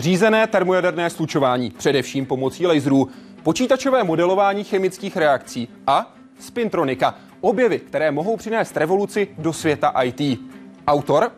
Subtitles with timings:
[0.00, 3.08] řízené termojaderné slučování, především pomocí laserů,
[3.42, 10.40] počítačové modelování chemických reakcí a spintronika, objevy, které mohou přinést revoluci do světa IT.
[10.86, 11.32] Autor?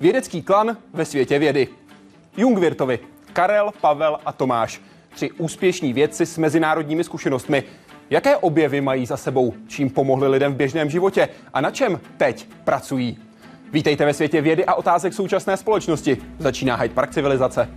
[0.00, 1.68] Vědecký klan ve světě vědy.
[2.36, 2.98] Jungwirtovi,
[3.32, 4.80] Karel, Pavel a Tomáš.
[5.14, 7.62] Tři úspěšní vědci s mezinárodními zkušenostmi.
[8.10, 12.46] Jaké objevy mají za sebou, čím pomohli lidem v běžném životě a na čem teď
[12.64, 13.18] pracují?
[13.72, 16.16] Vítejte ve světě vědy a otázek současné společnosti.
[16.38, 17.68] Začíná Hyde Park civilizace.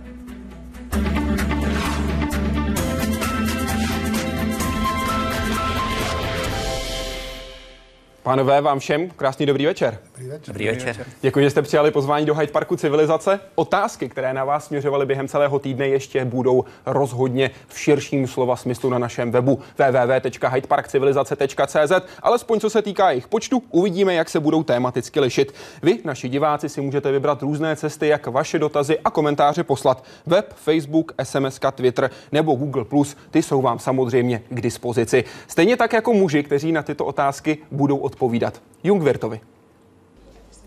[8.28, 9.98] Pánové, vám všem krásný dobrý večer.
[10.04, 10.46] Dobrý večer.
[10.46, 11.06] Dobrý večer.
[11.20, 13.40] Děkuji, že jste přijali pozvání do Hyde Parku Civilizace.
[13.54, 18.90] Otázky, které na vás směřovaly během celého týdne, ještě budou rozhodně v širším slova smyslu
[18.90, 21.92] na našem webu www.hydeparkcivilizace.cz.
[22.22, 25.54] Alespoň co se týká jejich počtu, uvidíme, jak se budou tématicky lišit.
[25.82, 30.04] Vy, naši diváci, si můžete vybrat různé cesty, jak vaše dotazy a komentáře poslat.
[30.26, 32.84] Web, Facebook, SMS, Twitter nebo Google+,
[33.30, 35.24] ty jsou vám samozřejmě k dispozici.
[35.46, 38.62] Stejně tak jako muži, kteří na tyto otázky budou odpovídat.
[38.84, 39.40] Jungwirtovi.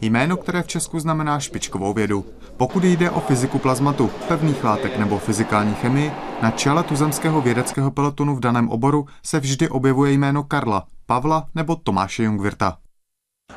[0.02, 2.26] Jméno, které v Česku znamená špičkovou vědu.
[2.58, 8.36] Pokud jde o fyziku plazmatu, pevných látek nebo fyzikální chemii, na čele tuzemského vědeckého pelotonu
[8.36, 12.78] v daném oboru se vždy objevuje jméno Karla, Pavla nebo Tomáše Jungwirta.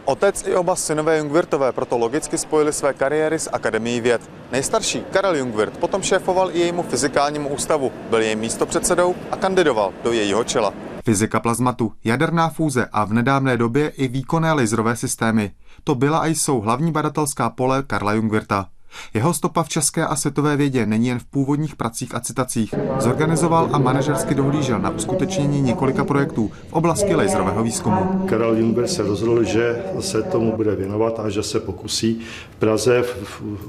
[0.05, 4.31] Otec i oba synové Jungwirtové proto logicky spojili své kariéry s Akademií věd.
[4.53, 10.13] Nejstarší, Karel Jungwirth, potom šéfoval i jejímu fyzikálnímu ústavu, byl jejím místopředsedou a kandidoval do
[10.13, 10.73] jejího čela.
[11.05, 15.51] Fyzika plazmatu, jaderná fúze a v nedávné době i výkonné laserové systémy.
[15.85, 18.67] To byla a jsou hlavní badatelská pole Karla Jungwirta.
[19.15, 22.75] Jeho stopa v české a světové vědě není jen v původních pracích a citacích.
[22.99, 28.27] Zorganizoval a manažersky dohlížel na uskutečnění několika projektů v oblasti laserového výzkumu.
[28.29, 33.05] Karel Jungwirth se rozhodl, že se tomu bude věnovat a že se pokusí v Praze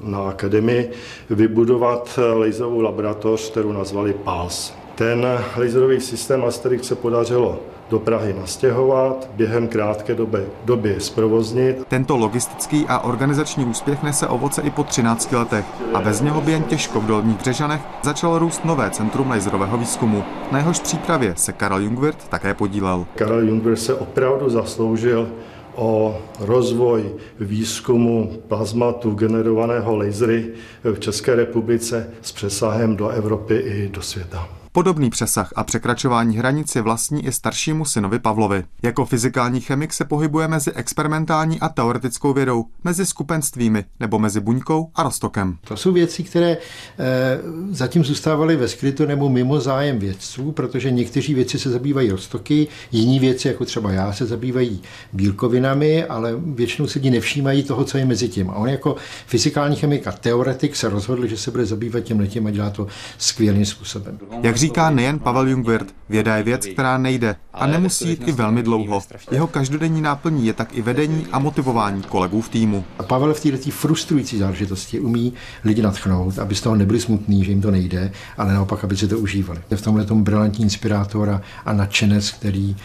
[0.04, 0.92] na akademii
[1.30, 4.85] vybudovat laserovou laboratoř, kterou nazvali PALS.
[4.96, 11.86] Ten laserový systém Asterix se podařilo do Prahy nastěhovat, během krátké doby, doby zprovoznit.
[11.88, 16.52] Tento logistický a organizační úspěch nese ovoce i po 13 letech a bez něho by
[16.52, 20.24] jen těžko v Dolních Břežanech začalo růst nové centrum laserového výzkumu.
[20.52, 23.06] Na jehož přípravě se Karel Jungwirth také podílel.
[23.16, 25.30] Karel Jungwirth se opravdu zasloužil
[25.76, 30.48] o rozvoj výzkumu plazmatu generovaného lasery
[30.84, 34.48] v České republice s přesahem do Evropy i do světa.
[34.76, 38.64] Podobný přesah a překračování hranic je vlastní i staršímu synovi Pavlovi.
[38.84, 44.90] Jako fyzikální chemik se pohybuje mezi experimentální a teoretickou vědou, mezi skupenstvími nebo mezi buňkou
[44.96, 45.58] a roztokem.
[45.68, 46.58] To jsou věci, které e,
[47.70, 53.20] zatím zůstávaly ve skrytu nebo mimo zájem vědců, protože někteří věci se zabývají roztoky, jiní
[53.20, 54.82] věci, jako třeba já, se zabývají
[55.14, 58.50] bílkovinami, ale většinou se lidi nevšímají toho, co je mezi tím.
[58.50, 62.48] A on jako fyzikální chemik a teoretik se rozhodl, že se bude zabývat tím letím
[62.48, 62.88] a dělá to
[63.18, 64.20] skvělým způsobem.
[64.44, 68.64] Jak říká nejen Pavel Jungwirth, věda je věc, která nejde a nemusí jít i velmi
[68.64, 69.02] dlouho.
[69.32, 72.84] Jeho každodenní náplní je tak i vedení a motivování kolegů v týmu.
[73.00, 75.34] A Pavel v této frustrující záležitosti umí
[75.64, 79.08] lidi natchnout, aby z toho nebyli smutní, že jim to nejde, ale naopak, aby si
[79.08, 79.62] to užívali.
[79.72, 82.76] Je v tomhle tom brilantní inspirátor a nadšenec, který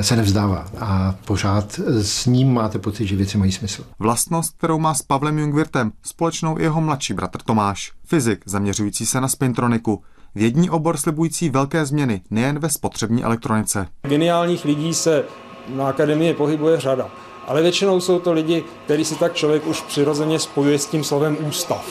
[0.00, 3.84] se nevzdává a pořád s ním máte pocit, že věci mají smysl.
[3.98, 9.20] Vlastnost, kterou má s Pavlem Jungwirtem, společnou i jeho mladší bratr Tomáš, fyzik zaměřující se
[9.20, 10.02] na spintroniku,
[10.34, 13.86] Vědní obor slibující velké změny nejen ve spotřební elektronice.
[14.02, 15.24] Geniálních lidí se
[15.68, 17.08] na akademii pohybuje řada,
[17.46, 21.36] ale většinou jsou to lidi, který si tak člověk už přirozeně spojuje s tím slovem
[21.48, 21.88] ústav.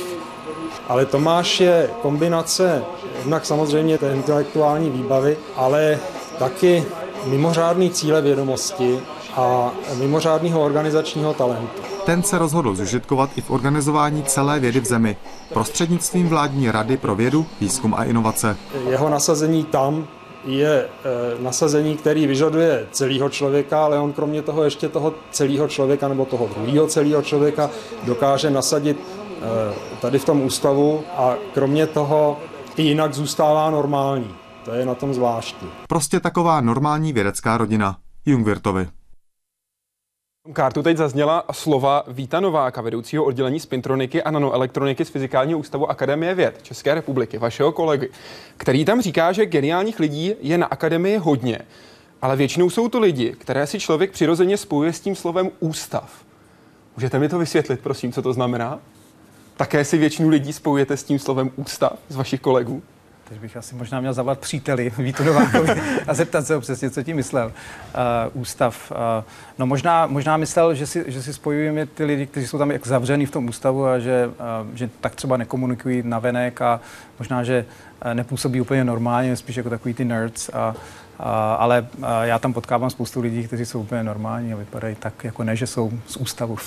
[0.87, 2.83] Ale Tomáš je kombinace
[3.17, 5.99] jednak samozřejmě té intelektuální výbavy, ale
[6.39, 6.85] taky
[7.25, 8.99] mimořádný cíle vědomosti
[9.37, 11.81] a mimořádného organizačního talentu.
[12.05, 15.17] Ten se rozhodl zužitkovat i v organizování celé vědy v zemi
[15.53, 18.57] prostřednictvím vládní rady pro vědu, výzkum a inovace.
[18.89, 20.07] Jeho nasazení tam
[20.45, 20.87] je e,
[21.43, 26.49] nasazení, který vyžaduje celého člověka, ale on kromě toho ještě toho celého člověka nebo toho
[26.55, 27.69] druhého celého člověka
[28.03, 32.37] dokáže nasadit e, tady v tom ústavu a kromě toho
[32.75, 34.35] i jinak zůstává normální.
[34.65, 35.69] To je na tom zvláštní.
[35.87, 37.97] Prostě taková normální vědecká rodina.
[38.25, 38.87] Jungwirtovi.
[40.53, 46.35] Kartu teď zazněla slova Víta Nováka, vedoucího oddělení spintroniky a nanoelektroniky z Fyzikálního ústavu Akademie
[46.35, 48.09] věd České republiky, vašeho kolegy,
[48.57, 51.59] který tam říká, že geniálních lidí je na akademii hodně,
[52.21, 56.25] ale většinou jsou to lidi, které si člověk přirozeně spojuje s tím slovem ústav.
[56.95, 58.79] Můžete mi to vysvětlit, prosím, co to znamená?
[59.57, 62.83] Také si většinu lidí spojujete s tím slovem ústav z vašich kolegů?
[63.27, 67.15] Takže bych asi možná měl zavolat příteli Vítu Novákovi a zeptat se přesně, co tím
[67.15, 68.91] myslel uh, ústav.
[68.91, 68.97] Uh,
[69.57, 72.87] no možná, možná myslel, že si, že si spojujeme ty lidi, kteří jsou tam jak
[72.87, 76.79] zavřený v tom ústavu a že, uh, že tak třeba nekomunikují na venek a
[77.19, 77.65] možná, že
[78.05, 80.75] uh, nepůsobí úplně normálně, spíš jako takový ty nerds a
[81.19, 81.25] Uh,
[81.57, 85.43] ale uh, já tam potkávám spoustu lidí, kteří jsou úplně normální a vypadají tak, jako
[85.43, 86.57] ne, že jsou z ústavu.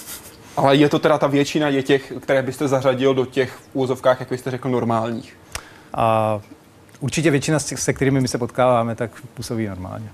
[0.56, 4.20] Ale je to teda ta většina je těch, které byste zařadil do těch v úvozovkách,
[4.20, 5.36] jak byste řekl, normálních?
[5.94, 6.40] A
[7.00, 10.08] určitě většina, se kterými my se potkáváme, tak působí normálně.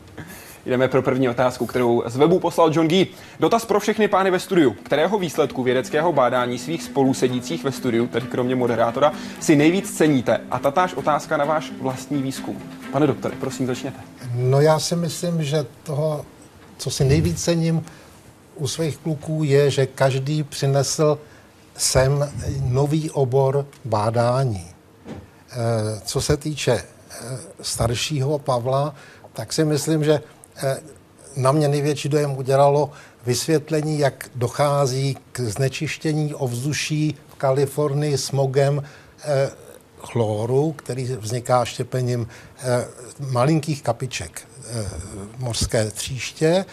[0.66, 3.06] Jdeme pro první otázku, kterou z webu poslal John Gee.
[3.40, 4.72] Dotaz pro všechny pány ve studiu.
[4.82, 10.40] Kterého výsledku vědeckého bádání svých spolusedících ve studiu, tedy kromě moderátora, si nejvíc ceníte?
[10.50, 12.58] A tatáž otázka na váš vlastní výzkum.
[12.92, 14.00] Pane doktore, prosím, začněte.
[14.34, 16.24] No já si myslím, že toho,
[16.78, 17.84] co si nejvíc cením
[18.54, 21.18] u svých kluků, je, že každý přinesl
[21.76, 22.28] sem
[22.64, 24.75] nový obor bádání.
[25.56, 28.94] Eh, co se týče eh, staršího Pavla,
[29.32, 30.20] tak si myslím, že
[30.56, 30.76] eh,
[31.36, 32.90] na mě největší dojem udělalo
[33.26, 38.82] vysvětlení, jak dochází k znečištění ovzduší v Kalifornii smogem
[39.98, 42.28] chloru, který vzniká štěpením
[43.18, 44.48] malinkých kapiček
[45.38, 46.64] mořské tříště.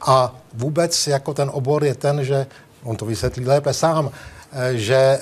[0.00, 2.46] A vůbec jako ten obor je ten, že
[2.82, 4.10] on to vysvětlí lépe sám,
[4.72, 5.18] že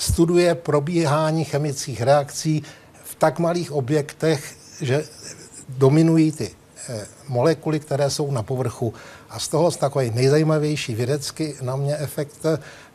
[0.00, 2.62] studuje probíhání chemických reakcí
[3.04, 5.04] v tak malých objektech, že
[5.68, 6.50] dominují ty
[6.88, 8.94] eh, molekuly, které jsou na povrchu.
[9.30, 12.46] A z toho takový nejzajímavější vědecký na mě efekt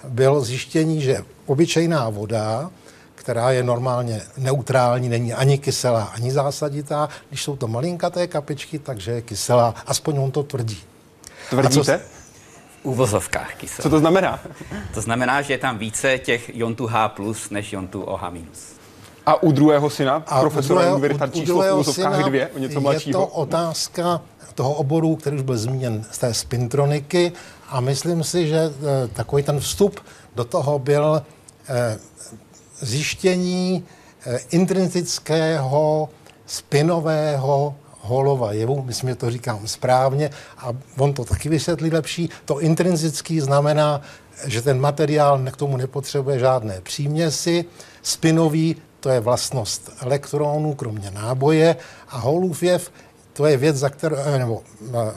[0.07, 2.69] bylo zjištění, že obyčejná voda,
[3.16, 9.12] která je normálně neutrální, není ani kyselá, ani zásaditá, když jsou to malinkaté kapičky, takže
[9.12, 9.75] je kyselá.
[9.86, 10.80] Aspoň on to tvrdí.
[11.50, 12.02] Tvrdíte?
[12.85, 13.83] Uvozovkách kyselin.
[13.83, 14.39] Co to znamená?
[14.93, 17.11] To znamená, že je tam více těch iontu H+,
[17.51, 18.45] než iontu OH-.
[19.25, 23.21] A u druhého syna, a profesora Univerta číslo v uvozovkách dvě, o něco mladšího?
[23.21, 24.21] Je to otázka
[24.55, 27.31] toho oboru, který už byl zmíněn z té spintroniky
[27.69, 28.71] a myslím si, že e,
[29.07, 29.99] takový ten vstup
[30.35, 31.21] do toho byl
[31.67, 31.97] e,
[32.79, 33.83] zjištění
[34.25, 36.09] e, intrinsického
[36.45, 37.75] spinového
[38.06, 42.30] holova jevu, myslím, že to říkám správně, a on to taky vysvětlí lepší.
[42.46, 44.02] To intrinzický znamená,
[44.46, 47.66] že ten materiál k tomu nepotřebuje žádné příměsi.
[48.02, 51.75] Spinový, to je vlastnost elektronů, kromě náboje.
[52.10, 52.92] A holův jev,
[53.34, 54.62] to je věc, za kterou, eh, nebo
[54.94, 55.13] eh,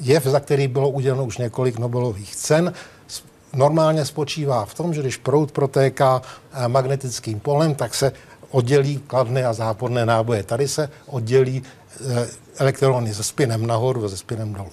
[0.00, 2.72] jev, za který bylo uděleno už několik Nobelových cen.
[3.54, 6.22] Normálně spočívá v tom, že když proud protéká
[6.52, 8.12] eh, magnetickým polem, tak se
[8.50, 10.42] oddělí kladné a záporné náboje.
[10.42, 11.62] Tady se oddělí
[12.58, 14.70] elektrony se spinem nahoru a se spinem dolů.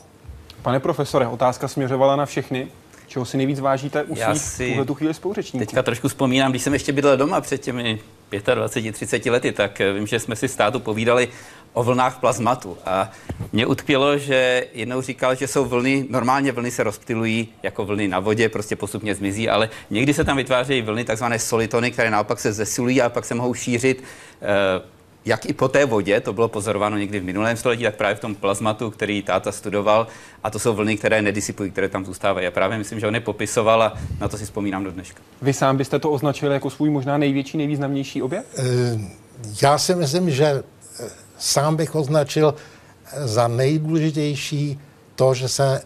[0.62, 2.68] Pane profesore, otázka směřovala na všechny.
[3.08, 5.66] Čeho si nejvíc vážíte u svých si tu chvíli spoluřečníků?
[5.66, 8.00] Teďka trošku vzpomínám, když jsem ještě bydlel doma před těmi
[8.32, 11.28] 25-30 lety, tak eh, vím, že jsme si státu povídali
[11.74, 12.78] o vlnách plazmatu.
[12.86, 13.12] A
[13.52, 18.20] mě utkvělo, že jednou říkal, že jsou vlny, normálně vlny se rozptilují jako vlny na
[18.20, 22.54] vodě, prostě postupně zmizí, ale někdy se tam vytvářejí vlny, takzvané solitony, které naopak se
[22.54, 24.04] zesilují a pak se mohou šířit
[24.42, 24.95] eh,
[25.26, 28.20] jak i po té vodě, to bylo pozorováno někdy v minulém století, tak právě v
[28.20, 30.08] tom plazmatu, který táta studoval,
[30.44, 32.46] a to jsou vlny, které nedisipují, které tam zůstávají.
[32.46, 35.22] Já právě myslím, že on je popisoval a na to si vzpomínám do dneška.
[35.42, 38.46] Vy sám byste to označil jako svůj možná největší, nejvýznamnější objev?
[38.58, 38.64] Eh,
[39.62, 42.56] já si myslím, že eh, sám bych označil
[43.14, 44.80] eh, za nejdůležitější
[45.16, 45.82] to, že se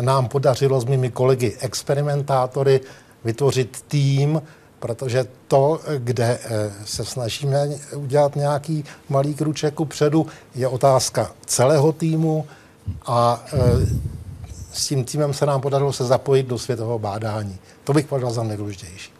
[0.00, 2.80] nám podařilo s mými kolegy experimentátory
[3.24, 4.42] vytvořit tým,
[4.84, 12.46] protože to, kde eh, se snažíme udělat nějaký malý kruček předu, je otázka celého týmu
[13.06, 13.58] a eh,
[14.72, 17.58] s tím týmem se nám podařilo se zapojit do světového bádání.
[17.84, 19.12] To bych považoval za nejdůležitější.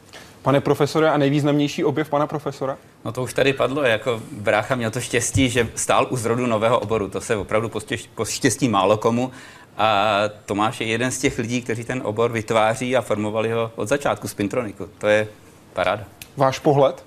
[0.42, 2.76] Pane profesore, a nejvýznamnější objev pana profesora?
[3.04, 6.78] No to už tady padlo, jako brácha měl to štěstí, že stál u zrodu nového
[6.78, 7.08] oboru.
[7.08, 7.70] To se opravdu
[8.14, 9.30] poštěstí málo komu.
[9.76, 13.88] A Tomáš je jeden z těch lidí, kteří ten obor vytváří a formovali ho od
[13.88, 14.88] začátku z Pintroniku.
[14.98, 15.28] To je
[15.74, 16.04] Paráda.
[16.36, 17.04] Váš pohled?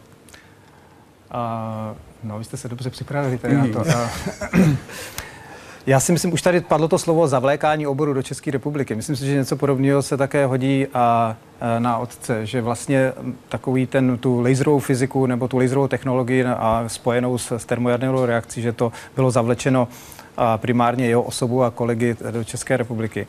[1.34, 3.80] Uh, no, vy jste se dobře připravili tady na to.
[3.80, 4.70] Uh,
[5.86, 8.96] já si myslím, už tady padlo to slovo zavlékání oboru do České republiky.
[8.96, 13.14] Myslím si, že něco podobného se také hodí a, a na otce, že vlastně
[13.50, 18.62] takový ten, tu laserovou fyziku nebo tu laserovou technologii a spojenou s, s termojadernou reakcí,
[18.62, 19.88] že to bylo zavlečeno
[20.38, 23.28] a primárně jeho osobu a kolegy do České republiky.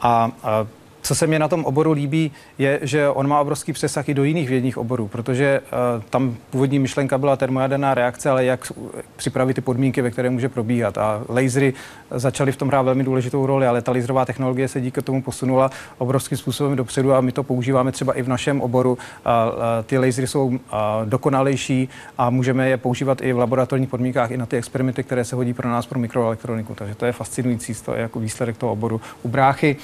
[0.00, 0.66] A, a
[1.02, 4.24] co se mě na tom oboru líbí, je, že on má obrovský přesah i do
[4.24, 8.72] jiných vědních oborů, protože uh, tam původní myšlenka byla termojaderná reakce, ale jak
[9.16, 10.98] připravit ty podmínky, ve které může probíhat.
[10.98, 11.74] A lasery
[12.10, 15.70] začaly v tom hrát velmi důležitou roli, ale ta laserová technologie se díky tomu posunula
[15.98, 18.98] obrovským způsobem dopředu a my to používáme třeba i v našem oboru.
[19.24, 19.52] A, a
[19.86, 21.88] ty lasery jsou a, dokonalejší
[22.18, 25.54] a můžeme je používat i v laboratorních podmínkách, i na ty experimenty, které se hodí
[25.54, 26.74] pro nás pro mikroelektroniku.
[26.74, 29.00] Takže to je fascinující, to je jako výsledek toho oboru.
[29.22, 29.76] U bráchy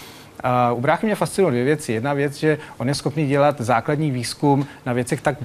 [0.73, 1.93] Uh, u bráchy mě fascinují dvě věci.
[1.93, 5.37] Jedna věc, že on je schopný dělat základní výzkum na věcech tak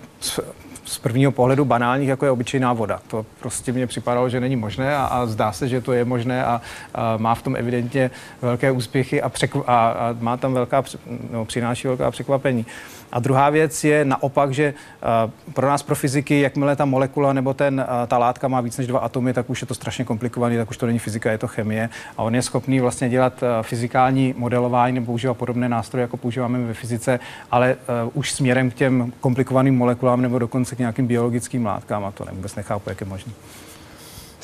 [0.85, 2.99] z prvního pohledu banálních, jako je obyčejná voda.
[3.07, 6.45] To prostě mě připadalo, že není možné a, a zdá se, že to je možné
[6.45, 6.61] a,
[6.95, 10.83] a má v tom evidentně velké úspěchy a, překv- a, a má tam velká,
[11.31, 12.65] no, přináší velká překvapení.
[12.65, 17.33] Uh, a druhá věc je naopak, že eh, pro nás, pro fyziky, jakmile ta molekula
[17.33, 20.05] nebo ten, eh, ta látka má víc než dva atomy, tak už je to strašně
[20.05, 21.89] komplikované, tak už to není fyzika, je to chemie.
[22.17, 26.59] A on je schopný vlastně dělat eh, fyzikální modelování nebo používat podobné nástroje, jako používáme
[26.59, 27.19] ve fyzice,
[27.51, 27.75] ale
[28.13, 32.05] už směrem k těm komplikovaným molekulám nebo dokonce k nějakým biologickým látkám.
[32.05, 33.33] A to vůbec nechápu, jak je možné.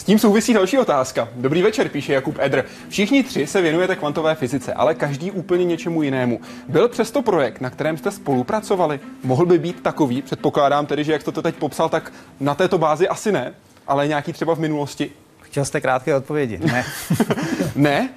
[0.06, 1.30] Tím souvisí další otázka.
[1.36, 2.66] Dobrý večer, píše Jakub Edr.
[2.90, 6.42] Všichni tři se věnujete kvantové fyzice, ale každý úplně něčemu jinému.
[6.68, 9.00] Byl přesto projekt, na kterém jste spolupracovali?
[9.24, 10.22] Mohl by být takový?
[10.22, 13.54] Předpokládám tedy, že jak jste to teď popsal, tak na této bázi asi ne,
[13.88, 15.12] ale nějaký třeba v minulosti?
[15.42, 16.58] Chtěl jste krátké odpovědi.
[16.58, 16.86] Ne.
[17.76, 18.10] ne?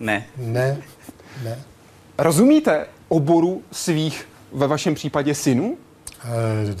[0.00, 0.26] Ne.
[0.36, 0.82] Ne.
[1.44, 1.58] Ne.
[2.18, 5.76] Rozumíte oboru svých, ve vašem případě synů?
[6.24, 6.76] E,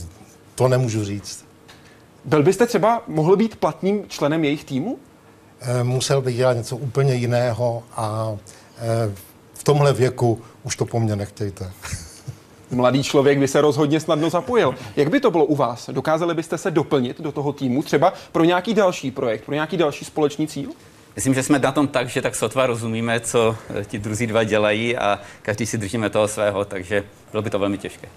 [0.54, 1.51] to nemůžu říct.
[2.24, 4.98] Byl byste třeba mohl být platným členem jejich týmu?
[5.60, 8.36] Eh, musel bych dělat něco úplně jiného a
[8.78, 9.14] eh,
[9.54, 11.72] v tomhle věku už to po mně nechtějte.
[12.70, 14.74] Mladý člověk by se rozhodně snadno zapojil.
[14.96, 15.90] Jak by to bylo u vás?
[15.92, 20.04] Dokázali byste se doplnit do toho týmu třeba pro nějaký další projekt, pro nějaký další
[20.04, 20.70] společný cíl?
[21.16, 24.44] Myslím, že jsme na tom tak, že tak sotva rozumíme, co eh, ti druzí dva
[24.44, 28.08] dělají a každý si držíme toho svého, takže bylo by to velmi těžké.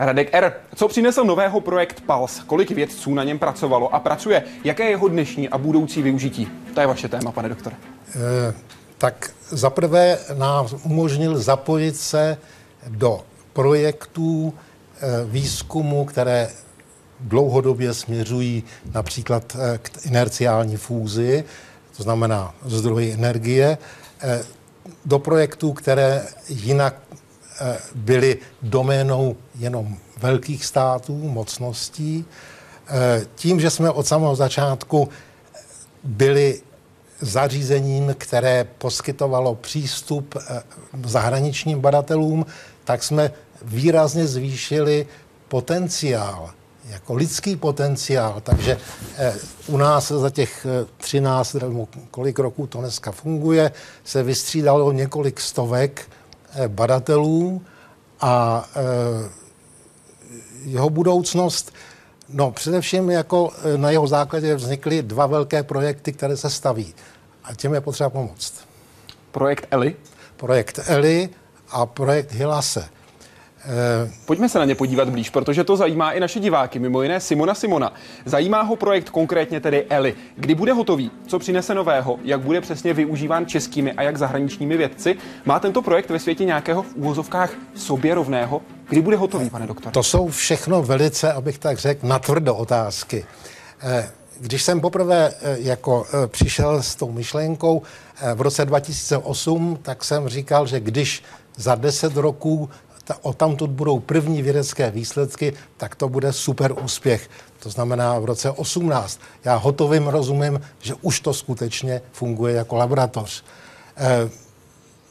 [0.00, 0.52] Radek R.
[0.74, 2.40] Co přinesl nového projekt PALS?
[2.46, 4.42] Kolik vědců na něm pracovalo a pracuje?
[4.64, 6.48] Jaké je jeho dnešní a budoucí využití?
[6.74, 7.76] To je vaše téma, pane doktore.
[7.76, 8.54] E,
[8.98, 12.36] tak zaprvé nám umožnil zapojit se
[12.88, 13.20] do
[13.52, 16.48] projektů e, výzkumu, které
[17.20, 18.64] dlouhodobě směřují
[18.94, 21.44] například e, k inerciální fúzi,
[21.96, 23.78] to znamená zdroji energie,
[25.04, 27.09] do projektů, které jinak Eh,
[27.94, 32.24] byly doménou jenom velkých států, mocností.
[32.88, 35.08] Eh, tím, že jsme od samého začátku
[36.04, 36.60] byli
[37.20, 40.62] zařízením, které poskytovalo přístup eh,
[41.04, 42.46] zahraničním badatelům,
[42.84, 43.30] tak jsme
[43.62, 45.06] výrazně zvýšili
[45.48, 46.50] potenciál,
[46.88, 48.40] jako lidský potenciál.
[48.40, 48.78] Takže
[49.66, 51.56] u nás za těch 13,
[52.10, 53.72] kolik roků to dneska funguje,
[54.04, 56.19] se vystřídalo několik stovek Eh,
[56.68, 57.62] badatelů
[58.20, 59.30] a eh,
[60.64, 61.72] jeho budoucnost,
[62.28, 66.94] no především jako eh, na jeho základě vznikly dva velké projekty, které se staví
[67.44, 68.54] a těm je potřeba pomoct.
[69.30, 69.96] Projekt Eli?
[70.36, 71.28] Projekt Eli
[71.70, 72.88] a projekt Hilase.
[73.64, 77.20] Eh, Pojďme se na ně podívat blíž, protože to zajímá i naše diváky, mimo jiné
[77.20, 77.92] Simona Simona.
[78.24, 80.14] Zajímá ho projekt konkrétně tedy Eli.
[80.36, 81.10] Kdy bude hotový?
[81.26, 82.18] Co přinese nového?
[82.24, 85.16] Jak bude přesně využíván českými a jak zahraničními vědci?
[85.44, 88.62] Má tento projekt ve světě nějakého v úvozovkách sobě rovného?
[88.88, 89.92] Kdy bude hotový, pane doktor?
[89.92, 93.24] To jsou všechno velice, abych tak řekl, natvrdo otázky.
[93.82, 97.82] Eh, když jsem poprvé eh, jako přišel s tou myšlenkou
[98.34, 101.22] v roce 2008, tak jsem říkal, že když
[101.56, 102.70] za deset roků
[103.22, 107.30] o tamtud budou první vědecké výsledky, tak to bude super úspěch.
[107.62, 109.20] To znamená v roce 18.
[109.44, 113.44] Já hotovým rozumím, že už to skutečně funguje jako laboratoř.
[113.96, 114.30] Eh,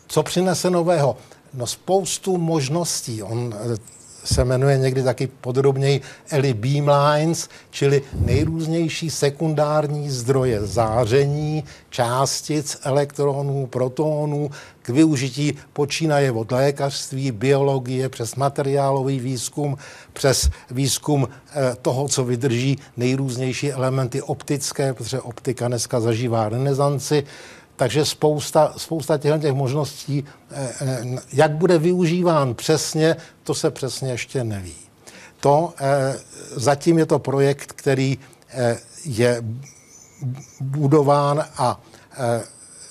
[0.07, 1.17] co přinese nového?
[1.53, 3.23] No spoustu možností.
[3.23, 3.77] On eh,
[4.23, 14.49] se jmenuje někdy taky podrobněji ELI Beamlines, čili nejrůznější sekundární zdroje záření, částic, elektronů, protonů,
[14.81, 19.77] k využití počínaje od lékařství, biologie, přes materiálový výzkum,
[20.13, 27.23] přes výzkum eh, toho, co vydrží nejrůznější elementy optické, protože optika dneska zažívá renesanci,
[27.79, 34.11] takže spousta, spousta těchto těch možností, eh, eh, jak bude využíván přesně, to se přesně
[34.11, 34.75] ještě neví.
[35.39, 36.19] To eh,
[36.55, 38.17] zatím je to projekt, který
[39.05, 39.43] je
[40.61, 41.79] budován a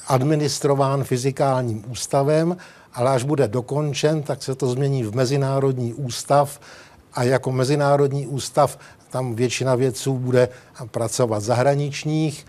[0.06, 2.56] administrován fyzikálním ústavem,
[2.94, 6.60] ale až bude dokončen, tak se to změní v Mezinárodní ústav
[7.14, 8.78] a jako Mezinárodní ústav
[9.10, 10.48] tam většina vědců bude
[10.90, 12.46] pracovat zahraničních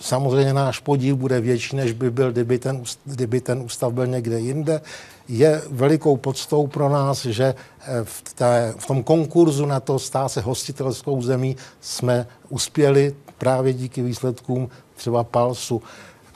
[0.00, 4.40] samozřejmě náš podíl bude větší, než by byl, kdyby ten, kdyby ten ústav byl někde
[4.40, 4.80] jinde.
[5.28, 10.28] Je velikou podstou pro nás, že eh, v, té, v tom konkurzu na to stát
[10.28, 15.82] se hostitelskou zemí jsme uspěli právě díky výsledkům třeba Palsu.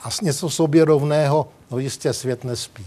[0.01, 2.85] A něco sobě rovného, no jistě svět nespí.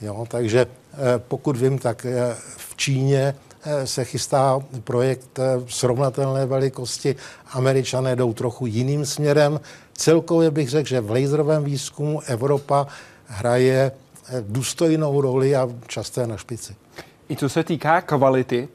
[0.00, 0.96] Jo, takže eh,
[1.28, 3.34] pokud vím, tak eh, v Číně
[3.84, 7.16] se chystá projekt srovnatelné velikosti.
[7.52, 9.60] Američané jdou trochu jiným směrem.
[10.00, 12.86] Celkově bych řekl, že v laserovém výzkumu Evropa
[13.26, 13.92] hraje
[14.40, 16.74] důstojnou roli a často je na špici.
[17.30, 18.68] I co se týká kvality,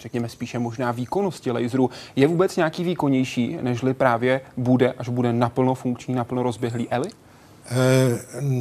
[0.00, 5.74] řekněme spíše možná výkonnosti laseru, je vůbec nějaký výkonnější, nežli právě bude, až bude naplno
[5.74, 7.10] funkční, naplno rozběhlý ELI?
[7.66, 8.18] Eh,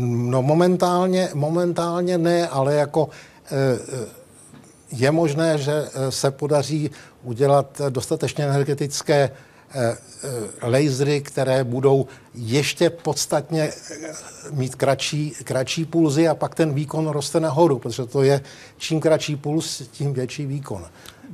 [0.10, 3.10] no momentálně, momentálně ne, ale jako
[3.46, 3.80] eh,
[4.92, 6.92] je možné, že eh, se podaří
[7.24, 9.30] udělat dostatečně energetické
[10.62, 13.72] lasery, které budou ještě podstatně
[14.52, 18.42] mít kratší, kratší pulzy a pak ten výkon roste nahoru, protože to je
[18.78, 20.86] čím kratší puls, tím větší výkon.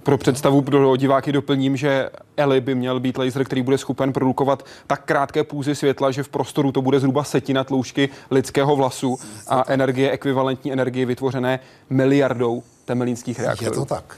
[0.04, 4.66] Pro představu pro diváky doplním, že ELI by měl být laser, který bude schopen produkovat
[4.88, 9.64] tak krátké půzy světla, že v prostoru to bude zhruba setina tloušťky lidského vlasu a
[9.68, 13.72] energie, ekvivalentní energie vytvořené miliardou temelínských reaktorů.
[13.72, 14.18] Je to tak.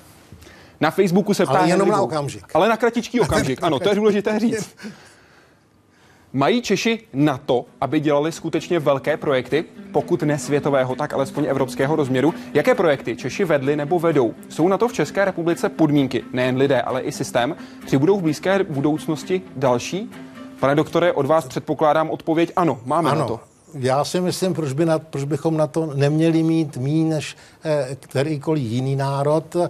[0.80, 2.46] Na Facebooku se ptá Ale jenom na okamžik.
[2.54, 4.76] Ale na kratičký okamžik, ano, to je důležité říct.
[6.34, 11.96] Mají Češi na to, aby dělali skutečně velké projekty, pokud ne světového, tak alespoň evropského
[11.96, 12.34] rozměru?
[12.54, 14.34] Jaké projekty Češi vedli nebo vedou?
[14.50, 17.56] Jsou na to v České republice podmínky, nejen lidé, ale i systém?
[17.86, 20.12] Přibudou v blízké budoucnosti další?
[20.60, 23.20] Pane doktore, od vás předpokládám odpověď ano, máme ano.
[23.20, 23.40] na to.
[23.80, 27.98] Já si myslím, proč, by na, proč bychom na to neměli mít mí než eh,
[28.00, 29.56] kterýkoliv jiný národ.
[29.56, 29.68] Eh,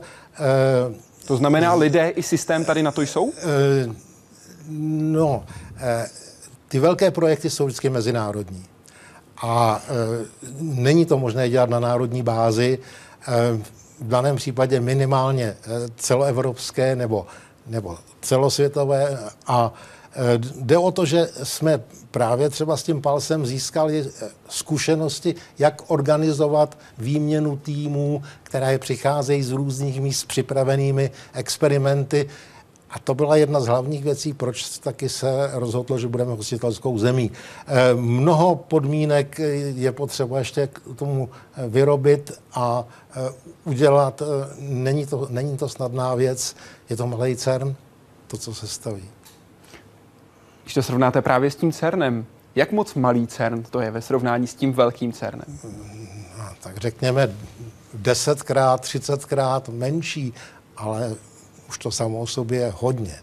[1.28, 3.32] to znamená, lidé i systém tady na to jsou?
[3.38, 3.90] Eh,
[5.00, 5.46] no,
[5.78, 6.08] eh,
[6.68, 8.66] ty velké projekty jsou vždycky mezinárodní.
[9.42, 10.26] A e,
[10.60, 12.80] není to možné dělat na národní bázi,
[13.28, 13.58] e,
[14.00, 15.58] v daném případě minimálně e,
[15.96, 17.28] celoevropské nebo,
[17.68, 19.20] nebo celosvětové.
[19.48, 19.74] A
[20.14, 21.80] e, jde o to, že jsme
[22.18, 29.52] právě třeba s tím palsem získali e, zkušenosti, jak organizovat výměnu týmů, které přicházejí z
[29.52, 32.30] různých míst připravenými experimenty
[32.90, 37.32] a to byla jedna z hlavních věcí, proč taky se rozhodlo, že budeme hostitelskou zemí.
[37.68, 39.40] Eh, mnoho podmínek
[39.76, 43.34] je potřeba ještě k tomu eh, vyrobit a eh,
[43.66, 44.22] udělat.
[44.60, 46.56] Není to, není to snadná věc,
[46.90, 47.76] je to malý CERN,
[48.28, 49.17] to, co se staví.
[50.68, 52.26] Když to srovnáte právě s tím CERNem,
[52.56, 55.60] jak moc malý CERN to je ve srovnání s tím velkým CERNem?
[56.38, 57.36] No, tak řekněme
[57.94, 60.34] desetkrát, třicetkrát menší,
[60.78, 61.16] ale
[61.70, 63.16] už to samo o sobě je hodně.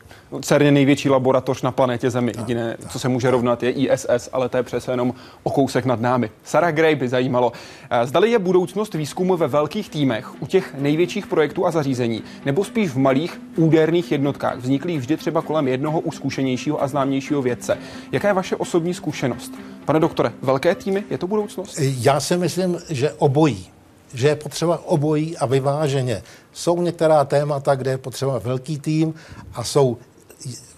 [0.43, 2.33] CERN je největší laboratoř na planetě Zemi.
[2.33, 2.93] Tak, Jediné, tak.
[2.93, 6.31] co se může rovnat, je ISS, ale to je přece jenom o kousek nad námi.
[6.45, 7.53] Sarah Gray by zajímalo,
[7.91, 12.65] eh, zdali je budoucnost výzkumu ve velkých týmech, u těch největších projektů a zařízení, nebo
[12.65, 17.79] spíš v malých úderných jednotkách, vzniklých vždy třeba kolem jednoho zkušenějšího a známějšího vědce.
[18.13, 19.53] Jaká je vaše osobní zkušenost?
[19.85, 21.79] Pane doktore, velké týmy, je to budoucnost?
[21.81, 23.74] Já si myslím, že obojí
[24.15, 26.23] že je potřeba obojí a vyváženě.
[26.53, 29.15] Jsou některá témata, kde je potřeba velký tým
[29.55, 29.97] a jsou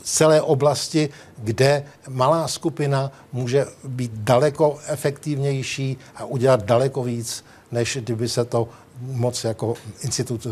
[0.02, 8.28] celé oblasti, kde malá skupina může být daleko efektivnější a udělat daleko víc, než kdyby
[8.28, 8.68] se to
[9.00, 10.46] moc jako institut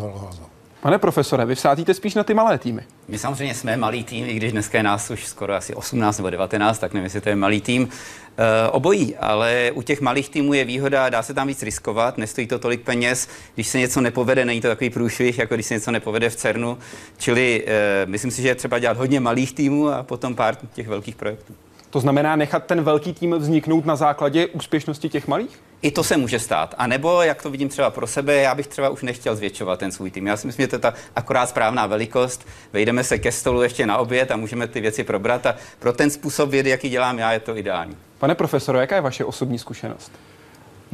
[0.85, 2.83] Pane profesore, vy vsátíte spíš na ty malé týmy.
[3.09, 6.31] My samozřejmě jsme malý tým, i když dneska je nás už skoro asi 18 nebo
[6.31, 7.89] 19, tak nevím, jestli to je malý tým.
[8.37, 12.47] E, obojí, ale u těch malých týmů je výhoda, dá se tam víc riskovat, nestojí
[12.47, 15.91] to tolik peněz, když se něco nepovede, není to takový průšvih, jako když se něco
[15.91, 16.79] nepovede v CERNu.
[17.19, 20.89] Čili e, myslím si, že je třeba dělat hodně malých týmů a potom pár těch
[20.89, 21.55] velkých projektů.
[21.95, 25.63] To znamená nechat ten velký tým vzniknout na základě úspěšnosti těch malých?
[25.83, 26.75] I to se může stát.
[26.79, 29.93] A nebo, jak to vidím třeba pro sebe, já bych třeba už nechtěl zvětšovat ten
[29.93, 30.27] svůj tým.
[30.27, 32.47] Já si myslím, že to je ta akorát správná velikost.
[32.73, 35.47] Vejdeme se ke stolu ještě na oběd a můžeme ty věci probrat.
[35.47, 37.97] A pro ten způsob vědy, jaký dělám já, je to ideální.
[38.19, 40.13] Pane profesore, jaká je vaše osobní zkušenost?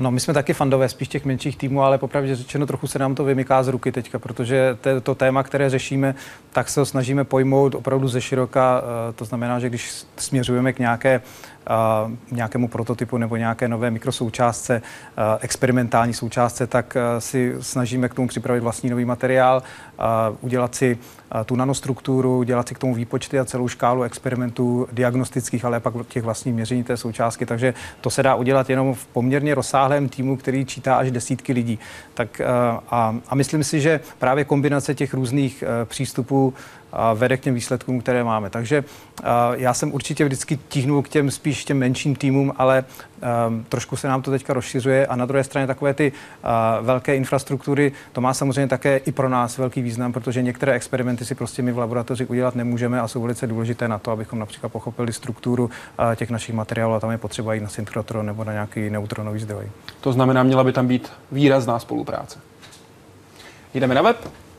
[0.00, 3.14] No, my jsme taky fandové spíš těch menších týmů, ale popravdě řečeno trochu se nám
[3.14, 6.14] to vymyká z ruky teďka, protože to, to téma, které řešíme,
[6.52, 8.82] tak se ho snažíme pojmout opravdu ze široka.
[8.82, 11.20] Eh, to znamená, že když směřujeme k nějaké
[12.30, 14.82] nějakému prototypu nebo nějaké nové mikrosoučástce,
[15.40, 19.62] experimentální součástce, tak si snažíme k tomu připravit vlastní nový materiál,
[20.40, 20.98] udělat si
[21.44, 26.22] tu nanostrukturu, udělat si k tomu výpočty a celou škálu experimentů diagnostických, ale pak těch
[26.22, 27.46] vlastních měření té součástky.
[27.46, 31.78] Takže to se dá udělat jenom v poměrně rozsáhlém týmu, který čítá až desítky lidí.
[32.14, 32.40] Tak,
[32.90, 36.54] a, a myslím si, že právě kombinace těch různých přístupů
[37.14, 38.50] vede k těm výsledkům, které máme.
[38.50, 38.84] Takže
[39.52, 42.84] já jsem určitě vždycky tíhnul k těm spíš těm menším týmům, ale
[43.48, 47.16] um, trošku se nám to teďka rozšiřuje a na druhé straně takové ty uh, velké
[47.16, 51.62] infrastruktury, to má samozřejmě také i pro nás velký význam, protože některé experimenty si prostě
[51.62, 55.64] my v laboratoři udělat nemůžeme a jsou velice důležité na to, abychom například pochopili strukturu
[55.64, 59.40] uh, těch našich materiálů a tam je potřeba jít na synchrotrон nebo na nějaký neutronový
[59.40, 59.64] zdroj.
[60.00, 62.38] To znamená, měla by tam být výrazná spolupráce.
[63.74, 64.49] Jdeme na web.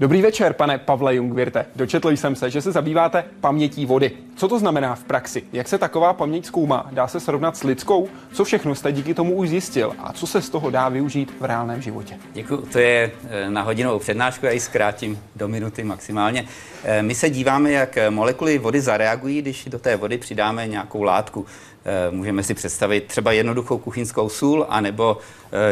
[0.00, 1.66] Dobrý večer, pane Pavle Jungvirte.
[1.76, 4.12] Dočetl jsem se, že se zabýváte pamětí vody.
[4.36, 5.42] Co to znamená v praxi?
[5.52, 6.88] Jak se taková paměť zkoumá?
[6.92, 8.08] Dá se srovnat s lidskou?
[8.32, 9.92] Co všechno jste díky tomu už zjistil?
[9.98, 12.18] A co se z toho dá využít v reálném životě?
[12.32, 12.56] Děkuji.
[12.56, 16.44] To je eh, na hodinovou přednášku, já ji zkrátím do minuty maximálně.
[16.84, 21.46] Eh, my se díváme, jak molekuly vody zareagují, když do té vody přidáme nějakou látku.
[21.84, 25.18] Eh, můžeme si představit třeba jednoduchou kuchyňskou sůl anebo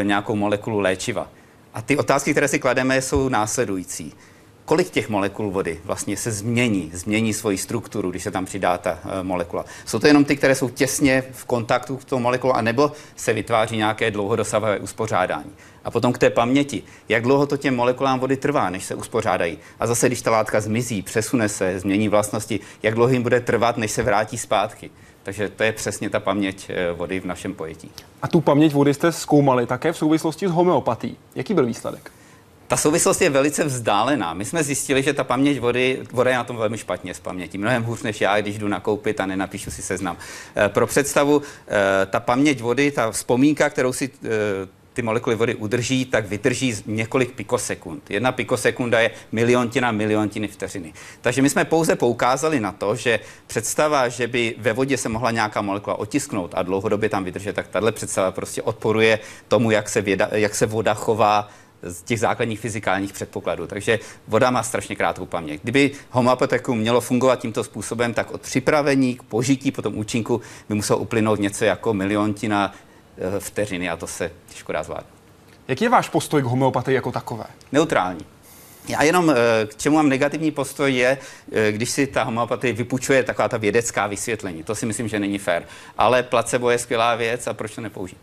[0.02, 1.28] nějakou molekulu léčiva.
[1.74, 4.12] A ty otázky, které si klademe, jsou následující.
[4.64, 8.98] Kolik těch molekul vody vlastně se změní, změní svoji strukturu, když se tam přidá ta
[9.20, 9.64] e, molekula?
[9.84, 13.76] Jsou to jenom ty, které jsou těsně v kontaktu s tou molekulou, anebo se vytváří
[13.76, 15.50] nějaké dlouhodosavé uspořádání?
[15.84, 16.82] A potom k té paměti.
[17.08, 19.58] Jak dlouho to těm molekulám vody trvá, než se uspořádají?
[19.80, 23.76] A zase, když ta látka zmizí, přesune se, změní vlastnosti, jak dlouho jim bude trvat,
[23.76, 24.90] než se vrátí zpátky?
[25.24, 27.90] Takže to je přesně ta paměť eh, vody v našem pojetí.
[28.22, 31.16] A tu paměť vody jste zkoumali také v souvislosti s homeopatí.
[31.34, 32.10] Jaký byl výsledek?
[32.66, 34.34] Ta souvislost je velice vzdálená.
[34.34, 37.58] My jsme zjistili, že ta paměť vody, voda je na tom velmi špatně s pamětí.
[37.58, 40.16] Mnohem hůř než já, když jdu nakoupit a nenapíšu si seznam.
[40.56, 44.10] Eh, pro představu, eh, ta paměť vody, ta vzpomínka, kterou si
[44.94, 48.10] ty molekuly vody udrží, tak vydrží několik pikosekund.
[48.10, 50.92] Jedna pikosekunda je miliontina miliontiny vteřiny.
[51.20, 55.30] Takže my jsme pouze poukázali na to, že představa, že by ve vodě se mohla
[55.30, 60.00] nějaká molekula otisknout a dlouhodobě tam vydržet, tak tahle představa prostě odporuje tomu, jak se,
[60.00, 61.48] věda, jak se voda chová
[61.82, 63.66] z těch základních fyzikálních předpokladů.
[63.66, 65.60] Takže voda má strašně krátkou paměť.
[65.62, 70.98] Kdyby homeopatikum mělo fungovat tímto způsobem, tak od připravení k požití, potom účinku by muselo
[70.98, 72.74] uplynout něco jako miliontina
[73.38, 75.14] vteřiny a to se těžko dá zvládnout.
[75.68, 77.44] Jaký je váš postoj k homeopatii jako takové?
[77.72, 78.26] Neutrální.
[78.88, 79.34] Já jenom eh,
[79.66, 81.18] k čemu mám negativní postoj je,
[81.52, 84.62] eh, když si ta homeopatie vypučuje taková ta vědecká vysvětlení.
[84.62, 85.64] To si myslím, že není fér.
[85.98, 88.18] Ale placebo je skvělá věc a proč to nepoužít?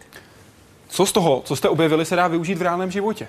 [0.87, 3.27] Co z toho, co jste objevili, se dá využít v reálném životě?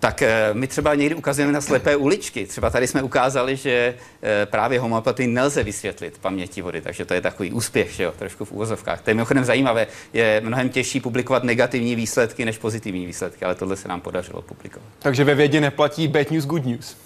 [0.00, 2.46] Tak eh, my třeba někdy ukazujeme na slepé uličky.
[2.46, 7.20] Třeba tady jsme ukázali, že eh, právě homeopatii nelze vysvětlit paměti vody, takže to je
[7.20, 9.00] takový úspěch, že jo, trošku v úvozovkách.
[9.00, 9.86] To je mimochodem zajímavé.
[10.12, 14.88] Je mnohem těžší publikovat negativní výsledky než pozitivní výsledky, ale tohle se nám podařilo publikovat.
[14.98, 16.96] Takže ve vědě neplatí bad news, good news.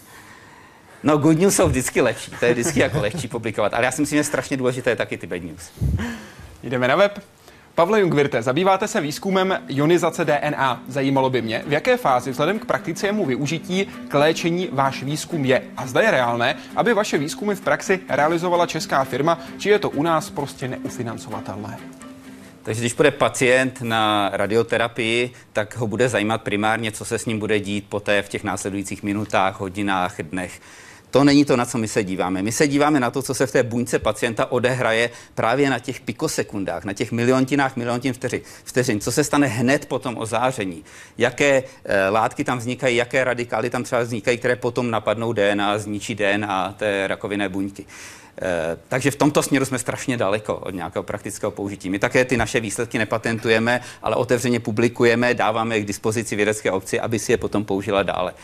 [1.03, 4.01] No, good news jsou vždycky lepší, to je vždycky jako lehčí publikovat, ale já si
[4.01, 5.71] myslím, že strašně důležité taky ty bad news.
[6.63, 7.19] Jdeme na web.
[7.75, 10.83] Pavle Jungvirte, zabýváte se výzkumem ionizace DNA.
[10.89, 15.63] Zajímalo by mě, v jaké fázi vzhledem k praktickému využití k léčení váš výzkum je.
[15.77, 19.91] A zda je reálné, aby vaše výzkumy v praxi realizovala česká firma, či je to
[19.91, 21.79] u nás prostě neufinancovatelné.
[22.63, 27.39] Takže když bude pacient na radioterapii, tak ho bude zajímat primárně, co se s ním
[27.39, 30.61] bude dít poté v těch následujících minutách, hodinách, dnech.
[31.15, 32.43] To není to, na co my se díváme.
[32.43, 36.01] My se díváme na to, co se v té buňce pacienta odehraje právě na těch
[36.01, 39.01] pikosekundách, na těch miliontinách, miliontin vteřin, vteřin.
[39.01, 40.85] Co se stane hned po tom ozáření?
[41.19, 46.15] Jaké e, látky tam vznikají, jaké radikály tam třeba vznikají, které potom napadnou DNA, zničí
[46.15, 47.87] DNA té rakovinné buňky.
[48.43, 51.91] E, takže v tomto směru jsme strašně daleko od nějakého praktického použití.
[51.91, 57.01] My také ty naše výsledky nepatentujeme, ale otevřeně publikujeme, dáváme je k dispozici vědecké obci,
[57.01, 58.35] aby si je potom použila dále.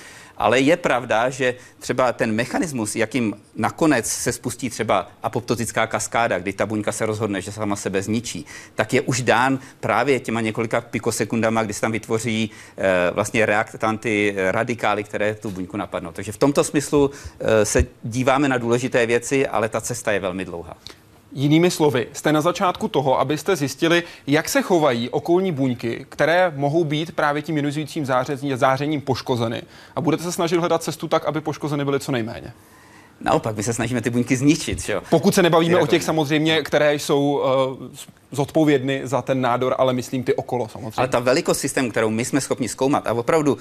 [0.40, 6.52] Ale je pravda, že třeba ten mechanismus, jakým nakonec se spustí třeba apoptotická kaskáda, kdy
[6.52, 10.80] ta buňka se rozhodne, že sama sebe zničí, tak je už dán právě těma několika
[10.80, 16.12] pikosekundama, kdy se tam vytvoří e, vlastně reaktanty, radikály, které tu buňku napadnou.
[16.12, 20.44] Takže v tomto smyslu e, se díváme na důležité věci, ale ta cesta je velmi
[20.44, 20.76] dlouhá.
[21.32, 26.84] Jinými slovy, jste na začátku toho, abyste zjistili, jak se chovají okolní buňky, které mohou
[26.84, 28.06] být právě tím ionizujícím
[28.54, 29.62] zářením poškozeny.
[29.96, 32.52] A budete se snažit hledat cestu tak, aby poškozeny byly co nejméně.
[33.20, 34.82] Naopak, my se snažíme ty buňky zničit.
[34.82, 35.00] Že?
[35.10, 37.42] Pokud se nebavíme o těch samozřejmě, které jsou
[37.80, 37.86] uh,
[38.32, 40.92] zodpovědny za ten nádor, ale myslím ty okolo samozřejmě.
[40.96, 43.58] Ale ta velikost systému, kterou my jsme schopni zkoumat, a opravdu uh,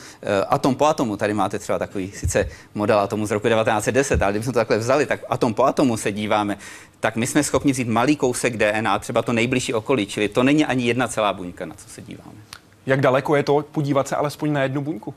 [0.50, 4.54] atom po atomu, tady máte třeba takový sice model atomu z roku 1910, ale kdybychom
[4.54, 6.58] to takhle vzali, tak atom po atomu se díváme,
[7.00, 10.66] tak my jsme schopni vzít malý kousek DNA, třeba to nejbližší okolí, čili to není
[10.66, 12.38] ani jedna celá buňka, na co se díváme.
[12.86, 15.14] Jak daleko je to podívat se alespoň na jednu buňku?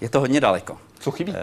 [0.00, 0.76] Je to hodně daleko.
[0.98, 1.32] Co chybí?
[1.32, 1.36] Uh,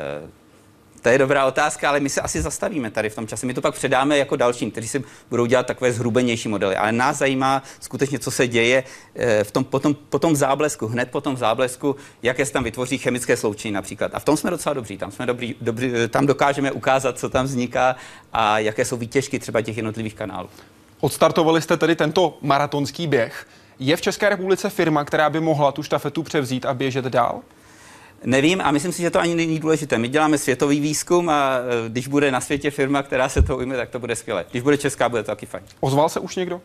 [1.02, 3.46] To je dobrá otázka, ale my se asi zastavíme tady v tom čase.
[3.46, 6.76] My to pak předáme jako dalším, kteří si budou dělat takové zhrubenější modely.
[6.76, 8.84] Ale nás zajímá skutečně, co se děje
[9.16, 13.38] eh, v tom, potom, potom záblesku, hned potom v záblesku, jaké se tam vytvoří chemické
[13.38, 14.12] sloučení například.
[14.16, 14.98] A v tom jsme docela dobří.
[14.98, 17.96] Tam, jsme dobrý, dobrý, tam dokážeme ukázat, co tam vzniká
[18.34, 20.50] a jaké jsou výtěžky třeba těch jednotlivých kanálů.
[21.00, 23.48] Odstartovali jste tedy tento maratonský běh.
[23.80, 27.42] Je v České republice firma, která by mohla tu štafetu převzít a běžet dál?
[28.25, 29.97] Nevím a myslím si, že to ani není důležité.
[29.97, 33.75] My děláme světový výzkum a e, když bude na světě firma, která se to ujme,
[33.77, 34.45] tak to bude skvělé.
[34.51, 35.63] Když bude česká, bude to taky fajn.
[35.79, 36.62] Ozval se už někdo?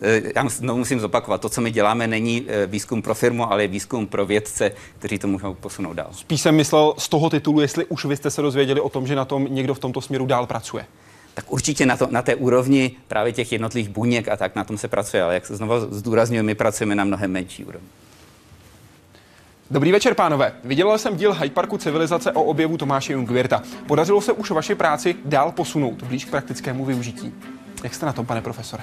[0.00, 3.64] E, já no, musím zopakovat, to, co my děláme, není e, výzkum pro firmu, ale
[3.64, 6.08] je výzkum pro vědce, kteří to můžou posunout dál.
[6.12, 9.14] Spíš jsem myslel z toho titulu, jestli už vy jste se dozvěděli o tom, že
[9.14, 10.86] na tom někdo v tomto směru dál pracuje.
[11.34, 14.78] Tak určitě na, to, na té úrovni právě těch jednotlivých buněk a tak na tom
[14.78, 17.88] se pracuje, ale jak se znovu zdůrazňuje, my pracujeme na mnohem menší úrovni.
[19.72, 20.52] Dobrý večer, pánové.
[20.64, 23.62] Vydělal jsem díl Hyde Parku civilizace o objevu Tomáše Jungwirta.
[23.86, 27.34] Podařilo se už vaši práci dál posunout blíž k praktickému využití.
[27.84, 28.82] Jak jste na tom, pane profesore?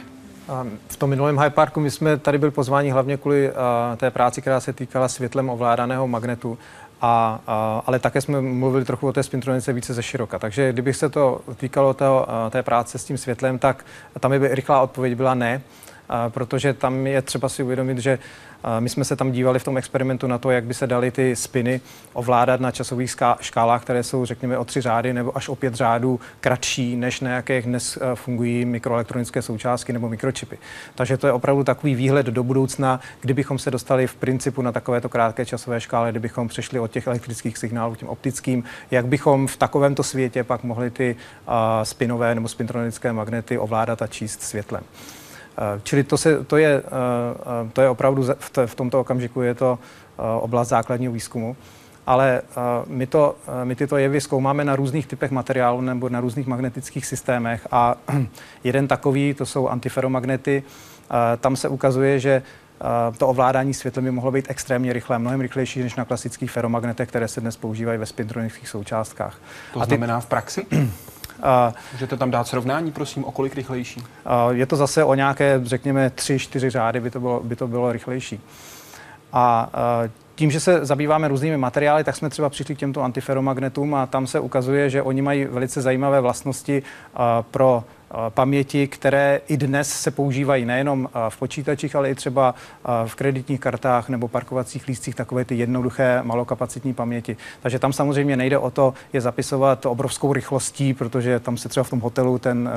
[0.87, 3.51] V tom minulém Hyde Parku my jsme tady byli pozváni hlavně kvůli
[3.97, 6.57] té práci, která se týkala světlem ovládaného magnetu.
[7.01, 10.39] A, a, ale také jsme mluvili trochu o té spintronice více ze široka.
[10.39, 12.05] Takže kdybych se to týkalo té,
[12.49, 13.85] té práce s tím světlem, tak
[14.19, 15.61] tam by rychlá odpověď byla ne
[16.29, 18.19] protože tam je třeba si uvědomit, že
[18.79, 21.35] my jsme se tam dívali v tom experimentu na to, jak by se daly ty
[21.35, 21.81] spiny
[22.13, 26.19] ovládat na časových škálách, které jsou, řekněme, o tři řády nebo až o pět řádů
[26.39, 30.57] kratší, než na jakých dnes eh, fungují mikroelektronické součástky nebo mikročipy.
[30.95, 35.09] Takže to je opravdu takový výhled do budoucna, kdybychom se dostali v principu na takovéto
[35.09, 39.57] krátké časové škále, kdybychom přešli od těch elektrických signálů k těm optickým, jak bychom v
[39.57, 41.15] takovémto světě pak mohli ty
[41.47, 44.83] uh, spinové nebo spintronické magnety ovládat a číst světlem.
[45.59, 48.25] Eh, čili to, se, to, je, eh, eh, to je opravdu
[48.65, 49.79] v tomto okamžiku je to
[50.39, 51.55] oblast základního výzkumu.
[52.07, 52.41] Ale
[52.87, 57.67] my, to, my tyto jevy zkoumáme na různých typech materiálů nebo na různých magnetických systémech
[57.71, 57.95] a
[58.63, 60.63] jeden takový, to jsou antiferomagnety,
[61.39, 62.41] tam se ukazuje, že
[63.17, 67.27] to ovládání světlem by mohlo být extrémně rychlé, mnohem rychlejší než na klasických feromagnetech, které
[67.27, 69.37] se dnes používají ve spintronických součástkách.
[69.73, 70.65] To znamená v praxi?
[71.93, 74.03] Můžete tam dát srovnání, prosím, o kolik rychlejší?
[74.51, 77.91] Je to zase o nějaké, řekněme, tři, čtyři řády by to bylo, by to bylo
[77.91, 78.39] rychlejší.
[79.33, 79.69] A
[80.35, 84.27] tím, že se zabýváme různými materiály, tak jsme třeba přišli k těmto antiferomagnetům a tam
[84.27, 86.83] se ukazuje, že oni mají velice zajímavé vlastnosti
[87.51, 87.83] pro
[88.29, 92.55] paměti, které i dnes se používají nejenom v počítačích, ale i třeba
[93.05, 97.37] v kreditních kartách nebo parkovacích lístcích, takové ty jednoduché malokapacitní paměti.
[97.61, 101.89] Takže tam samozřejmě nejde o to je zapisovat obrovskou rychlostí, protože tam se třeba v
[101.89, 102.69] tom hotelu ten,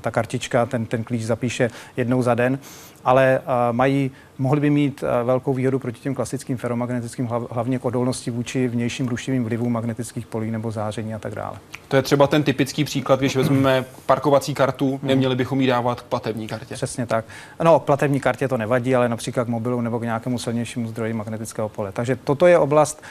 [0.00, 2.58] ta kartička, ten, ten klíč zapíše jednou za den,
[3.04, 3.40] ale
[3.72, 9.08] mají, mohli by mít velkou výhodu proti těm klasickým feromagnetickým, hlavně k odolnosti vůči vnějším
[9.08, 11.56] rušivým vlivům magnetických polí nebo záření a tak dále.
[11.88, 13.65] To je třeba ten typický příklad, když vezmeme
[14.06, 16.74] parkovací kartu, neměli bychom ji dávat k platební kartě.
[16.74, 17.24] Přesně tak.
[17.62, 21.12] No, k platební kartě to nevadí, ale například k mobilu nebo k nějakému silnějšímu zdroji
[21.12, 21.92] magnetického pole.
[21.92, 23.02] Takže toto je oblast,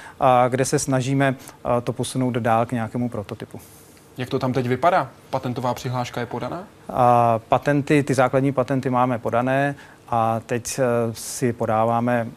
[0.49, 1.35] kde se snažíme
[1.83, 3.59] to posunout dál k nějakému prototypu.
[4.17, 5.09] Jak to tam teď vypadá?
[5.29, 6.63] Patentová přihláška je podaná?
[6.89, 9.75] A patenty, ty základní patenty máme podané
[10.09, 12.27] a teď eh, si podáváme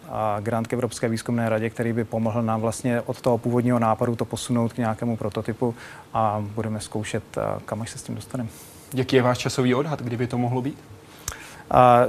[0.40, 4.24] grant k Evropské výzkumné radě, který by pomohl nám vlastně od toho původního nápadu to
[4.24, 5.74] posunout k nějakému prototypu
[6.14, 8.50] a budeme zkoušet, eh, kam až se s tím dostaneme.
[8.94, 10.78] Jaký je váš časový odhad, kdyby to mohlo být?
[11.70, 12.00] A,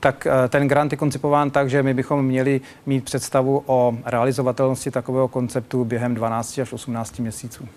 [0.00, 4.90] tak eh, ten grant je koncipován tak, že my bychom měli mít představu o realizovatelnosti
[4.90, 7.68] takového konceptu během 12 až 18 měsíců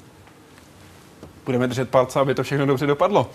[1.45, 3.29] budeme držet palce, aby to všechno dobře dopadlo.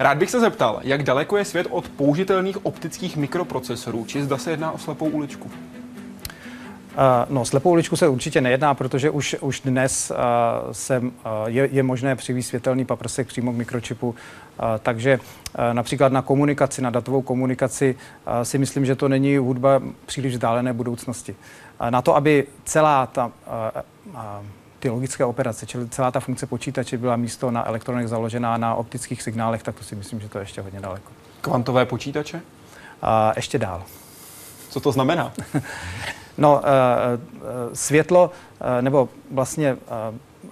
[0.00, 4.50] Rád bych se zeptal, jak daleko je svět od použitelných optických mikroprocesorů, či zda se
[4.50, 5.44] jedná o slepou uličku?
[5.44, 5.52] Uh,
[7.28, 10.16] no, slepou uličku se určitě nejedná, protože už, už dnes uh,
[10.72, 11.08] se, uh,
[11.46, 14.08] je, je možné přivést světelný paprsek přímo k mikročipu.
[14.08, 14.14] Uh,
[14.82, 17.94] takže uh, například na komunikaci, na datovou komunikaci
[18.26, 21.34] uh, si myslím, že to není hudba příliš vzdálené budoucnosti.
[21.80, 23.32] Uh, na to, aby celá ta uh,
[24.14, 24.20] uh,
[24.80, 29.22] ty logické operace, čili celá ta funkce počítače byla místo na elektronech založená na optických
[29.22, 31.12] signálech, tak to si myslím, že to je ještě hodně daleko.
[31.40, 32.40] Kvantové počítače?
[33.02, 33.82] A ještě dál.
[34.70, 35.32] Co to znamená?
[36.38, 36.62] no, uh,
[37.72, 39.76] světlo, uh, nebo vlastně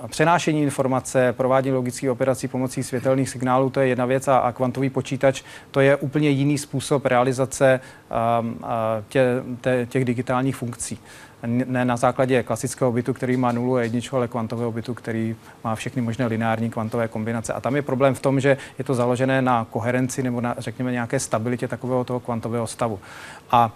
[0.08, 4.90] přenášení informace, provádění logických operací pomocí světelných signálů, to je jedna věc a, a kvantový
[4.90, 7.80] počítač, to je úplně jiný způsob realizace
[8.40, 8.58] um,
[9.08, 10.98] tě, tě, těch digitálních funkcí
[11.46, 15.74] ne na základě klasického bytu, který má nulu a jedničku, ale kvantového bytu, který má
[15.74, 17.52] všechny možné lineární kvantové kombinace.
[17.52, 20.92] A tam je problém v tom, že je to založené na koherenci nebo na, řekněme,
[20.92, 23.00] nějaké stabilitě takového toho kvantového stavu.
[23.50, 23.72] A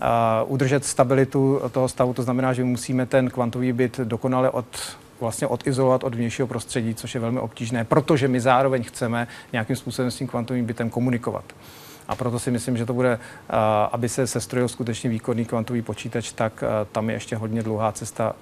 [0.00, 4.66] Uh, udržet stabilitu toho stavu, to znamená, že musíme ten kvantový byt dokonale od
[5.20, 10.10] vlastně odizolovat od vnějšího prostředí, což je velmi obtížné, protože my zároveň chceme nějakým způsobem
[10.10, 11.44] s tím kvantovým bytem komunikovat.
[12.08, 13.18] A proto si myslím, že to bude,
[13.92, 18.34] aby se sestrojil skutečně výkonný kvantový počítač, tak tam je ještě hodně dlouhá cesta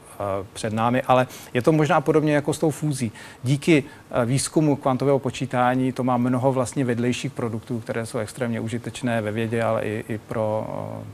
[0.52, 3.12] před námi, ale je to možná podobně jako s tou fúzí.
[3.42, 3.84] Díky
[4.24, 9.62] výzkumu kvantového počítání to má mnoho vlastně vedlejších produktů, které jsou extrémně užitečné ve vědě,
[9.62, 10.66] ale i, i pro,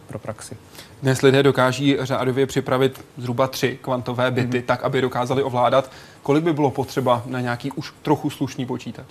[0.06, 0.56] pro praxi.
[1.02, 4.64] Dnes lidé dokáží řádově připravit zhruba tři kvantové byty, mm-hmm.
[4.64, 5.90] tak, aby dokázali ovládat.
[6.22, 9.06] Kolik by bylo potřeba na nějaký už trochu slušný počítač?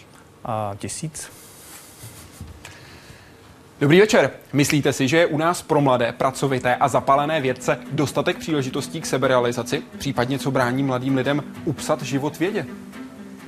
[0.45, 1.31] A tisíc.
[3.79, 4.31] Dobrý večer.
[4.53, 9.05] Myslíte si, že je u nás pro mladé, pracovité a zapalené vědce dostatek příležitostí k
[9.05, 9.83] seberealizaci?
[9.97, 12.65] Případně co brání mladým lidem upsat život vědě?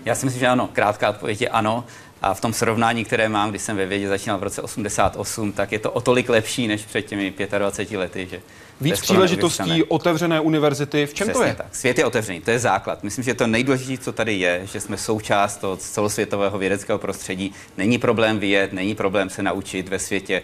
[0.06, 0.70] Já si myslím, že ano.
[0.74, 1.84] Krátká odpověď je ano.
[2.22, 5.72] A v tom srovnání, které mám, když jsem ve vědě začínal v roce 88, tak
[5.72, 8.28] je to o tolik lepší než před těmi 25 lety.
[8.32, 8.42] Že
[8.82, 11.56] Víc příležitostí, otevřené univerzity, v čem Přesně to je?
[11.56, 11.76] Tak.
[11.76, 13.04] Svět je otevřený, to je základ.
[13.04, 17.54] Myslím, že to nejdůležitější, co tady je, že jsme součást toho celosvětového vědeckého prostředí.
[17.78, 20.44] Není problém vyjet, není problém se naučit ve světě.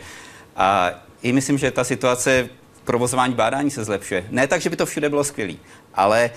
[0.56, 2.50] A i myslím, že ta situace
[2.84, 4.26] provozování bádání se zlepšuje.
[4.30, 5.54] Ne tak, že by to všude bylo skvělé,
[5.94, 6.32] ale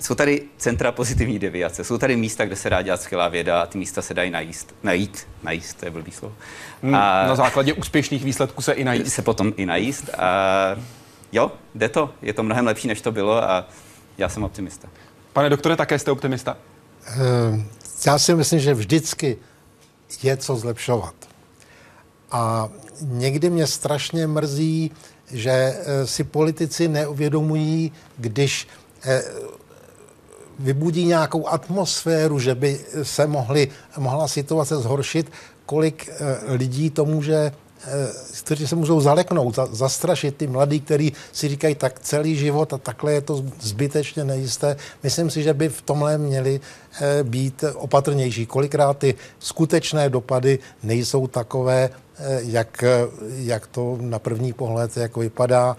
[0.00, 3.66] jsou tady centra pozitivní deviace, jsou tady místa, kde se dá dělat skvělá věda a
[3.66, 4.74] ty místa se dají najíst.
[4.82, 6.34] Najíst, najíst, to je blbý slovo.
[6.82, 9.12] Hmm, a na základě úspěšných výsledků se i najíst.
[9.12, 10.10] Se potom i najíst.
[10.18, 10.76] A
[11.32, 12.14] jo, jde to.
[12.22, 13.68] Je to mnohem lepší, než to bylo a
[14.18, 14.88] já jsem optimista.
[15.32, 16.56] Pane doktore, také jste optimista?
[17.16, 17.60] Uh,
[18.06, 19.36] já si myslím, že vždycky
[20.22, 21.14] je co zlepšovat.
[22.30, 22.68] A
[23.02, 24.90] někdy mě strašně mrzí,
[25.32, 28.68] že eh, si politici neuvědomují, když
[29.04, 29.22] eh,
[30.60, 33.68] vybudí nějakou atmosféru, že by se mohly,
[33.98, 35.32] mohla situace zhoršit,
[35.66, 37.52] kolik eh, lidí to může eh,
[38.42, 43.12] kteří se můžou zaleknout, zastrašit ty mladí, kteří si říkají tak celý život a takhle
[43.12, 44.76] je to zbytečně nejisté.
[45.02, 46.60] Myslím si, že by v tomhle měli
[47.00, 48.46] eh, být opatrnější.
[48.46, 51.90] Kolikrát ty skutečné dopady nejsou takové,
[52.44, 52.84] jak,
[53.36, 55.76] jak to na první pohled jako vypadá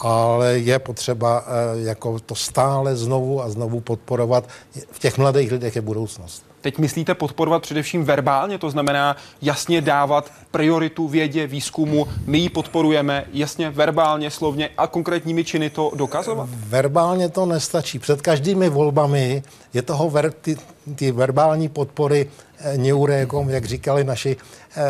[0.00, 4.48] ale je potřeba eh, jako to stále znovu a znovu podporovat.
[4.90, 6.44] V těch mladých lidech je budoucnost.
[6.64, 13.24] Teď myslíte podporovat především verbálně, to znamená jasně dávat prioritu vědě, výzkumu, my ji podporujeme,
[13.32, 16.48] jasně verbálně, slovně a konkrétními činy to dokazovat?
[16.52, 17.98] Verbálně to nestačí.
[17.98, 19.42] Před každými volbami
[19.74, 20.56] je toho ver, ty,
[20.94, 24.36] ty verbální podpory eh, neurékom, jak říkali naši
[24.76, 24.82] eh,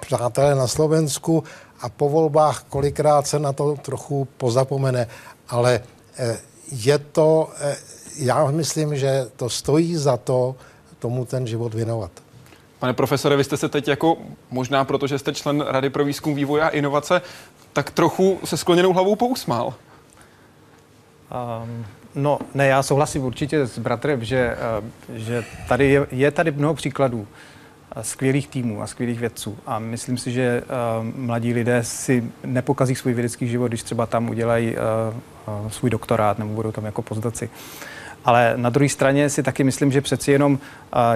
[0.00, 1.44] přátelé na Slovensku,
[1.80, 5.06] a po volbách kolikrát se na to trochu pozapomene,
[5.48, 5.80] ale
[6.18, 6.38] eh,
[6.72, 7.76] je to, eh,
[8.16, 10.56] já myslím, že to stojí za to
[10.98, 12.10] tomu ten život věnovat.
[12.78, 14.16] Pane profesore, vy jste se teď jako,
[14.50, 17.22] možná protože jste člen Rady pro výzkum, vývoj a inovace,
[17.72, 19.74] tak trochu se skloněnou hlavou pousmál.
[21.64, 24.56] Um, no, ne, já souhlasím určitě s bratrem, že,
[25.08, 27.26] uh, že tady je, je tady mnoho příkladů
[28.02, 29.58] skvělých týmů a skvělých vědců.
[29.66, 34.30] A myslím si, že uh, mladí lidé si nepokazí svůj vědecký život, když třeba tam
[34.30, 37.50] udělají uh, uh, svůj doktorát nebo budou tam jako pozdaci.
[38.24, 40.58] Ale na druhé straně si taky myslím, že přeci jenom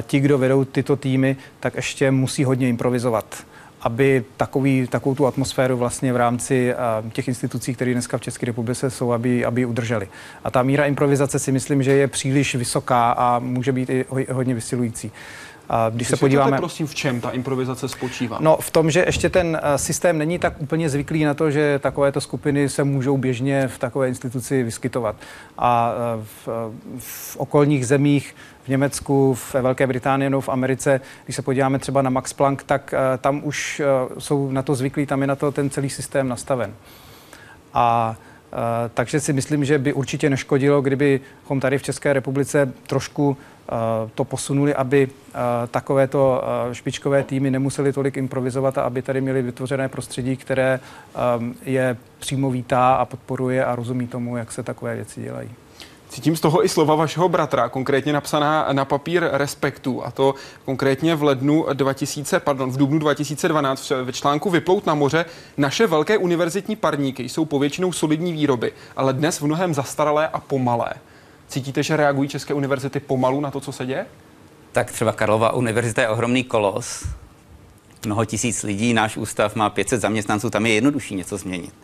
[0.03, 3.45] ti, kdo vedou tyto týmy, tak ještě musí hodně improvizovat
[3.83, 8.47] aby takový, takovou tu atmosféru vlastně v rámci uh, těch institucí, které dneska v České
[8.47, 10.09] republice jsou, aby, aby udrželi.
[10.45, 14.55] A ta míra improvizace si myslím, že je příliš vysoká a může být i hodně
[14.55, 15.13] vysilující.
[15.75, 16.57] A když se podíváme...
[16.57, 18.39] prosím, v čem ta improvizace spočívá?
[18.41, 21.79] No v tom, že ještě ten eh, systém není tak úplně zvyklý na to, že
[21.79, 25.17] takovéto skupiny se můžou běžně v takové instituci vyskytovat.
[25.59, 31.01] A eh, v, eh, v okolních zemích, v Německu, v Velké Británii nebo v Americe,
[31.25, 33.83] když se podíváme třeba na Max Planck, tak tam už
[34.19, 36.75] jsou na to zvyklí, tam je na to ten celý systém nastaven.
[37.75, 38.17] A
[38.95, 43.37] takže si myslím, že by určitě neškodilo, kdybychom tady v České republice trošku
[43.73, 49.21] Eh, to posunuli, aby eh, takovéto eh, špičkové týmy nemuseli tolik improvizovat a aby tady
[49.21, 50.81] měli vytvořené prostředí, které
[51.65, 55.51] je přímo vítá a podporuje a rozumí tomu, jak se takové věci dělají.
[56.13, 61.15] Cítím z toho i slova vašeho bratra, konkrétně napsaná na papír Respektu, a to konkrétně
[61.15, 65.25] v lednu 2000, pardon, v dubnu 2012 ve článku Vyplout na moře.
[65.57, 70.93] Naše velké univerzitní parníky jsou povětšinou solidní výroby, ale dnes v mnohem zastaralé a pomalé.
[71.49, 74.07] Cítíte, že reagují české univerzity pomalu na to, co se děje?
[74.73, 77.07] Tak třeba Karlova univerzita je ohromný kolos.
[78.07, 81.75] Mnoho tisíc lidí, náš ústav má 500 zaměstnanců, tam je jednodušší něco změnit.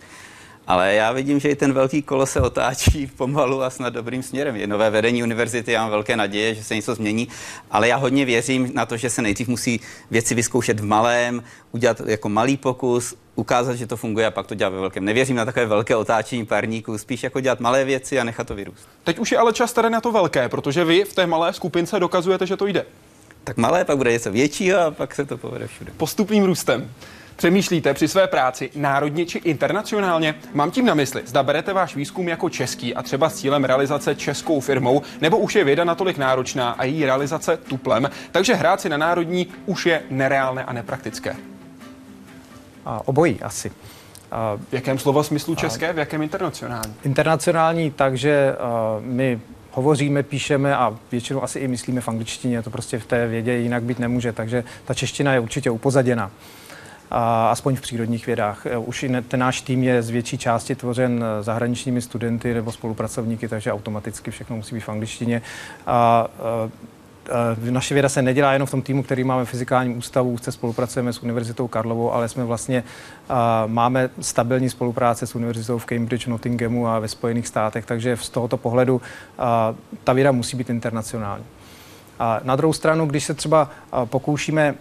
[0.69, 4.57] Ale já vidím, že i ten velký kolo se otáčí pomalu a snad dobrým směrem.
[4.57, 7.29] Je nové vedení univerzity, já mám velké naděje, že se něco změní,
[7.71, 12.01] ale já hodně věřím na to, že se nejdřív musí věci vyzkoušet v malém, udělat
[12.07, 15.05] jako malý pokus, ukázat, že to funguje a pak to dělat ve velkém.
[15.05, 18.89] Nevěřím na takové velké otáčení parníků, spíš jako dělat malé věci a nechat to vyrůst.
[19.05, 22.01] Teď už je ale čas tady na to velké, protože vy v té malé skupince
[22.01, 22.87] dokazujete, že to jde.
[23.45, 25.93] Tak malé, pak bude něco většího a pak se to povede všude.
[25.97, 26.91] Postupným růstem.
[27.39, 30.35] Přemýšlíte při své práci národně či internacionálně?
[30.55, 34.15] Mám tím na mysli, zda berete váš výzkum jako český a třeba s cílem realizace
[34.15, 38.89] českou firmou, nebo už je věda natolik náročná a její realizace tuplem, takže hrát si
[38.89, 41.37] na národní už je nereálné a nepraktické.
[42.85, 43.73] A obojí asi.
[44.31, 46.95] A v jakém slova smyslu české, v jakém internacionální?
[47.05, 48.57] Internacionální, takže
[48.99, 53.27] uh, my hovoříme, píšeme a většinou asi i myslíme v angličtině, to prostě v té
[53.27, 56.31] vědě jinak být nemůže, takže ta čeština je určitě upozaděna
[57.11, 58.67] a aspoň v přírodních vědách.
[58.67, 62.73] E, už i ten náš tým je z větší části tvořen e, zahraničními studenty nebo
[62.73, 65.43] spolupracovníky, takže automaticky všechno musí být v angličtině.
[65.87, 66.29] A,
[67.67, 70.53] e, naše věda se nedělá jenom v tom týmu, který máme v fyzikálním ústavu, úzce
[70.53, 72.85] spolupracujeme s Univerzitou Karlovou, ale jsme vlastně,
[73.67, 78.57] máme stabilní spolupráce s Univerzitou v Cambridge, Nottinghamu a ve Spojených státech, takže z tohoto
[78.57, 79.01] pohledu
[80.05, 81.45] ta věda musí být internacionální.
[82.19, 83.71] A na druhou stranu, když se třeba
[84.05, 84.75] pokoušíme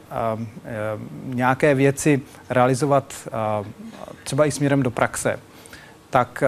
[1.23, 3.13] nějaké věci realizovat
[4.23, 5.39] třeba i směrem do praxe,
[6.09, 6.43] tak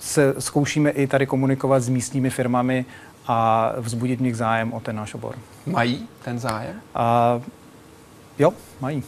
[0.00, 2.84] se zkoušíme i tady komunikovat s místními firmami
[3.26, 5.34] a vzbudit v nich zájem o ten náš obor.
[5.66, 6.80] Mají ten zájem?
[6.94, 7.40] A,
[8.38, 9.02] jo, mají.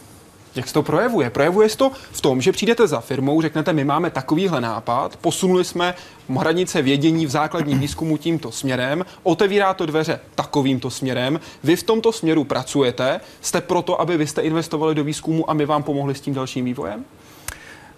[0.57, 1.29] Jak se to projevuje?
[1.29, 5.63] Projevuje se to v tom, že přijdete za firmou, řeknete, my máme takovýhle nápad, posunuli
[5.63, 5.93] jsme
[6.37, 12.11] hranice vědění v základním výzkumu tímto směrem, otevírá to dveře takovýmto směrem, vy v tomto
[12.11, 16.21] směru pracujete, jste proto, aby vy jste investovali do výzkumu a my vám pomohli s
[16.21, 17.05] tím dalším vývojem?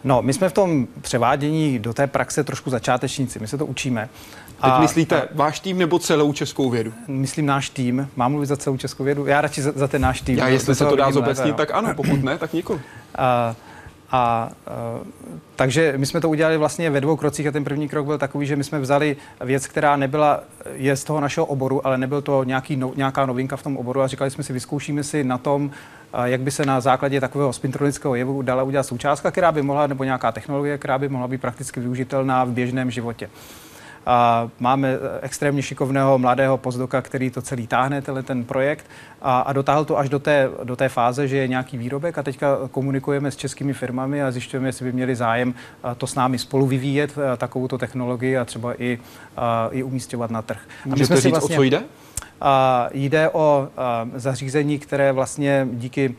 [0.03, 4.09] No, my jsme v tom převádění do té praxe trošku začátečníci, my se to učíme.
[4.61, 6.93] Teď a, myslíte a, váš tým nebo celou českou vědu?
[7.07, 8.09] Myslím náš tým.
[8.15, 9.25] Mám mluvit za celou českou vědu?
[9.25, 10.37] Já radši za, za ten náš tým.
[10.37, 12.79] Já jestli se to dá zobecnit, tak ano, pokud ne, tak nikoli.
[13.15, 13.55] A, a,
[14.11, 14.49] a
[15.55, 18.45] takže my jsme to udělali vlastně ve dvou krocích a ten první krok byl takový,
[18.45, 20.39] že my jsme vzali věc, která nebyla,
[20.73, 24.01] je z toho našeho oboru, ale nebyl to nějaký, no, nějaká novinka v tom oboru
[24.01, 25.71] a říkali jsme si, vyzkoušíme si na tom,
[26.23, 30.03] jak by se na základě takového spintronického jevu dala udělat součástka, která by mohla, nebo
[30.03, 33.29] nějaká technologie, která by mohla být prakticky využitelná v běžném životě.
[34.09, 38.85] A máme extrémně šikovného mladého pozdoka, který to celý táhne, tenhle ten projekt
[39.21, 42.23] a, a dotáhl to až do té, do té fáze, že je nějaký výrobek a
[42.23, 45.53] teďka komunikujeme s českými firmami a zjišťujeme, jestli by měli zájem
[45.97, 48.99] to s námi spolu vyvíjet, takovouto technologii a třeba i,
[49.37, 50.59] a, i umístěvat na trh.
[50.85, 51.81] A Můžete říct, vlastně, o co jde?
[52.41, 56.15] A, jde o a, zařízení, které vlastně díky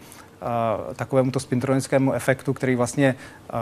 [0.97, 3.15] takovému to spintronickému efektu, který vlastně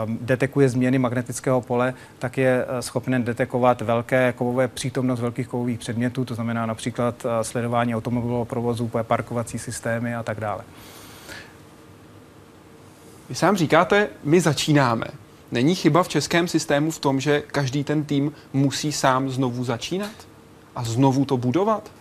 [0.07, 6.35] detekuje změny magnetického pole, tak je schopen detekovat velké kovové přítomnost velkých kovových předmětů, to
[6.35, 10.63] znamená například sledování automobilového provozu, parkovací systémy a tak dále.
[13.29, 15.05] Vy sám říkáte, my začínáme.
[15.51, 20.11] Není chyba v českém systému v tom, že každý ten tým musí sám znovu začínat
[20.75, 21.91] a znovu to budovat?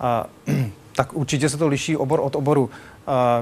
[0.00, 0.26] A,
[0.96, 2.70] tak určitě se to liší obor od oboru.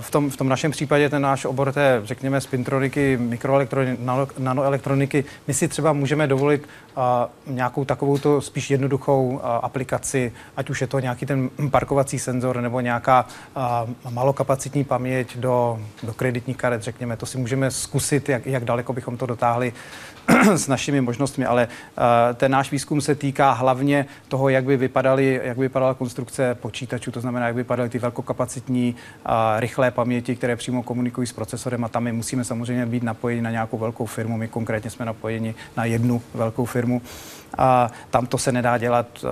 [0.01, 4.03] V tom, v tom našem případě ten náš obor té, řekněme, spintroniky, mikroelektroniky,
[4.39, 6.69] nanoelektroniky, my si třeba můžeme dovolit
[7.47, 12.81] nějakou takovou to spíš jednoduchou aplikaci, ať už je to nějaký ten parkovací senzor nebo
[12.81, 13.27] nějaká
[14.11, 17.17] malokapacitní paměť do, do kreditních karet, řekněme.
[17.17, 19.73] To si můžeme zkusit, jak, jak daleko bychom to dotáhli
[20.55, 22.05] s našimi možnostmi, ale uh,
[22.37, 27.11] ten náš výzkum se týká hlavně toho, jak by vypadaly, jak by vypadala konstrukce počítačů,
[27.11, 31.85] to znamená, jak by vypadaly ty velkokapacitní uh, rychlé paměti, které přímo komunikují s procesorem
[31.85, 34.37] a tam my musíme samozřejmě být napojeni na nějakou velkou firmu.
[34.37, 37.03] My konkrétně jsme napojeni na jednu velkou firmu
[37.59, 39.31] a tam to se nedá dělat uh,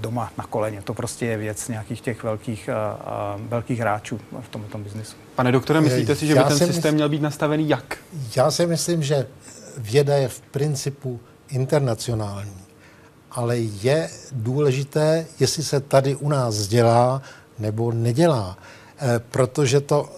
[0.00, 0.82] doma na koleně.
[0.82, 2.70] To prostě je věc nějakých těch velkých,
[3.48, 5.16] velkých hráčů v tom, tom biznisu.
[5.34, 6.94] Pane doktore, myslíte si, že by ten systém mysl...
[6.94, 7.96] měl být nastavený jak?
[8.36, 9.26] Já si myslím, že
[9.76, 12.60] věda je v principu internacionální,
[13.30, 17.22] ale je důležité, jestli se tady u nás dělá
[17.58, 18.58] nebo nedělá,
[18.98, 20.08] eh, protože to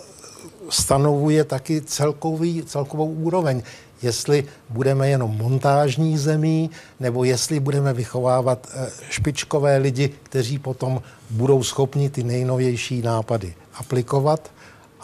[0.71, 3.63] stanovuje taky celkový, celkovou úroveň.
[4.03, 11.63] Jestli budeme jenom montážní zemí, nebo jestli budeme vychovávat eh, špičkové lidi, kteří potom budou
[11.63, 14.51] schopni ty nejnovější nápady aplikovat.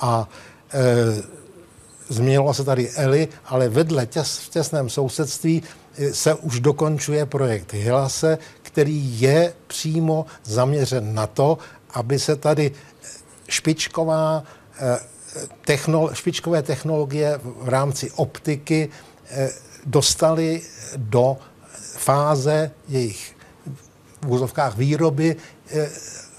[0.01, 0.29] A
[0.73, 1.38] e,
[2.09, 5.63] Změnila se tady Eli, ale vedle těs, v těsném sousedství
[5.99, 11.59] eh, se už dokončuje projekt Hilase, který je přímo zaměřen na to,
[11.91, 13.07] aby se tady eh,
[13.49, 14.43] špičková,
[14.81, 14.99] eh,
[15.65, 18.89] technolo, špičkové technologie v rámci optiky
[19.87, 20.63] dostali
[20.97, 21.37] do
[21.97, 23.37] fáze jejich
[24.23, 25.37] v úzovkách výroby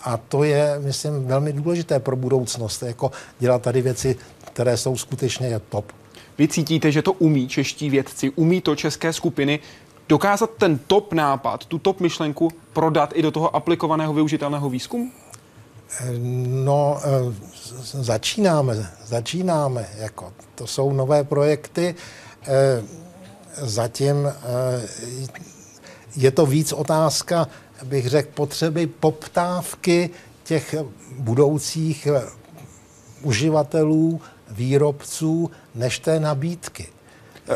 [0.04, 4.16] a to je, myslím, velmi důležité pro budoucnost, jako dělat tady věci,
[4.60, 5.92] které jsou skutečně top.
[6.38, 9.60] Vy cítíte, že to umí čeští vědci, umí to české skupiny
[10.10, 15.12] dokázat ten top nápad, tu top myšlenku prodat i do toho aplikovaného využitelného výzkumu?
[16.48, 17.34] No, eh,
[17.84, 19.90] začínáme, začínáme.
[19.98, 21.96] Jako, to jsou nové projekty.
[22.48, 22.84] Eh,
[23.58, 24.34] zatím eh,
[26.16, 27.48] je to víc otázka,
[27.84, 30.10] bych řekl, potřeby poptávky
[30.44, 30.76] těch
[31.18, 32.08] budoucích
[33.22, 34.22] uživatelů,
[34.52, 36.88] výrobců, než té nabídky.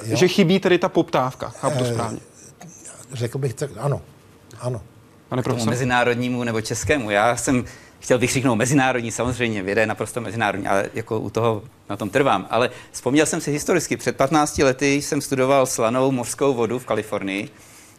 [0.05, 0.17] Jo?
[0.17, 2.19] Že chybí tedy ta poptávka, chápu to správně.
[3.11, 4.01] Řekl bych tak, ano,
[4.59, 4.81] ano.
[5.29, 5.69] Pane profesor?
[5.69, 7.09] mezinárodnímu nebo českému.
[7.09, 7.65] Já jsem
[7.99, 12.09] chtěl bych říknout mezinárodní, samozřejmě, věda je naprosto mezinárodní, ale jako u toho na tom
[12.09, 12.47] trvám.
[12.49, 17.49] Ale vzpomněl jsem si historicky, před 15 lety jsem studoval slanou mořskou vodu v Kalifornii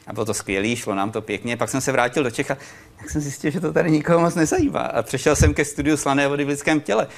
[0.07, 1.57] a bylo to skvělé, šlo nám to pěkně.
[1.57, 2.57] Pak jsem se vrátil do Čech a
[3.01, 4.81] jak jsem zjistil, že to tady nikoho moc nezajímá.
[4.81, 7.07] A přešel jsem ke studiu slané vody v lidském těle.
[7.07, 7.11] Uh,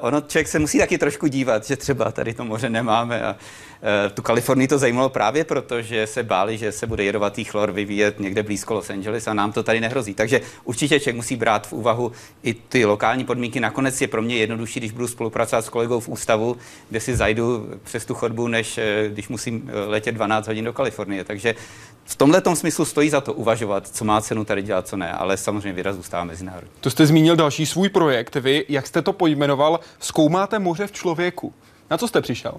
[0.00, 3.22] ono člověk se musí taky trošku dívat, že třeba tady to moře nemáme.
[3.22, 7.44] A uh, tu Kalifornii to zajímalo právě proto, že se báli, že se bude jedovatý
[7.44, 10.14] chlor vyvíjet někde blízko Los Angeles a nám to tady nehrozí.
[10.14, 13.60] Takže určitě člověk musí brát v úvahu i ty lokální podmínky.
[13.60, 16.56] Nakonec je pro mě jednodušší, když budu spolupracovat s kolegou v ústavu,
[16.90, 21.24] kde si zajdu přes tu chodbu, než eh, když musím letět 12 hodin do Kalifornie.
[21.24, 21.54] Takže
[22.10, 25.36] v tomhle smyslu stojí za to uvažovat, co má cenu tady dělat, co ne, ale
[25.36, 26.70] samozřejmě výraz zůstává mezinárodní.
[26.80, 28.36] To jste zmínil další svůj projekt.
[28.36, 31.54] Vy, jak jste to pojmenoval, zkoumáte moře v člověku.
[31.90, 32.52] Na co jste přišel?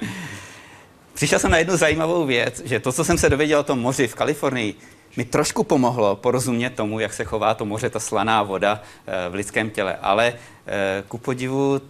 [1.14, 4.08] Přišel jsem na jednu zajímavou věc, že to, co jsem se dověděl o tom moři
[4.08, 4.74] v Kalifornii,
[5.16, 9.34] mi trošku pomohlo porozumět tomu, jak se chová to moře, ta slaná voda eh, v
[9.34, 9.96] lidském těle.
[9.96, 10.34] Ale
[10.66, 11.80] eh, ku podivu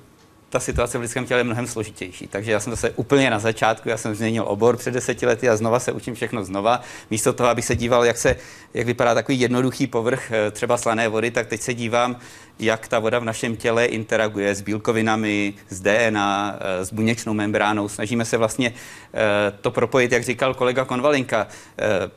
[0.51, 2.26] ta situace v lidském těle je mnohem složitější.
[2.26, 5.57] Takže já jsem zase úplně na začátku, já jsem změnil obor před deseti lety a
[5.57, 6.80] znova se učím všechno znova.
[7.11, 8.36] Místo toho, abych se díval, jak, se,
[8.74, 12.16] jak vypadá takový jednoduchý povrch eh, třeba slané vody, tak teď se dívám,
[12.59, 17.88] jak ta voda v našem těle interaguje s bílkovinami, s DNA, eh, s buněčnou membránou.
[17.88, 18.72] Snažíme se vlastně
[19.14, 21.46] eh, to propojit, jak říkal kolega Konvalinka.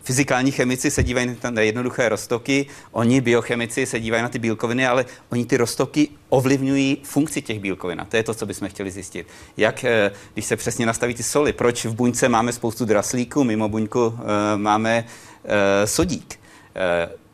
[0.04, 5.06] Fyzikální chemici se dívají na jednoduché roztoky, oni biochemici se dívají na ty bílkoviny, ale
[5.30, 8.02] oni ty roztoky ovlivňují funkci těch bílkovin.
[8.02, 9.28] A to je to, co bychom chtěli zjistit.
[9.58, 13.70] Jak, eh, když se přesně nastaví ty soli, proč v buňce máme spoustu draslíků, mimo
[13.70, 15.06] buňku eh, máme
[15.46, 16.40] eh, sodík.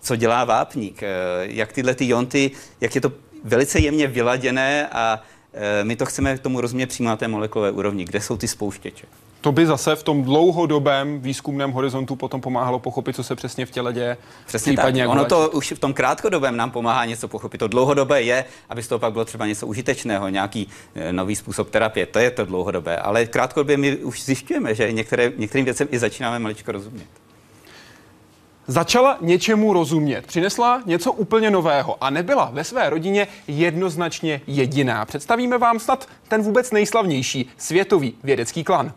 [0.06, 1.02] Co dělá vápník,
[1.42, 2.52] jak tyhle ty jonty,
[2.82, 3.12] jak je to
[3.44, 5.22] velice jemně vyladěné a
[5.84, 9.08] my to chceme tomu rozumět přímo na té molekulové úrovni, kde jsou ty spouštěče.
[9.42, 13.72] To by zase v tom dlouhodobém výzkumném horizontu potom pomáhalo pochopit, co se přesně v
[13.72, 14.18] těle děje.
[14.46, 14.96] Přesně tak.
[15.08, 17.58] Ono to už v tom krátkodobém nám pomáhá něco pochopit.
[17.58, 21.70] To dlouhodobé je, aby z toho pak bylo třeba něco užitečného, nějaký eh, nový způsob
[21.70, 22.06] terapie.
[22.06, 22.98] To je to dlouhodobé.
[22.98, 27.25] Ale krátkodobě my už zjišťujeme, že některé, některým věcem i začínáme maličko rozumět.
[28.68, 35.06] Začala něčemu rozumět, přinesla něco úplně nového a nebyla ve své rodině jednoznačně jediná.
[35.06, 38.94] Představíme vám snad ten vůbec nejslavnější světový vědecký klan.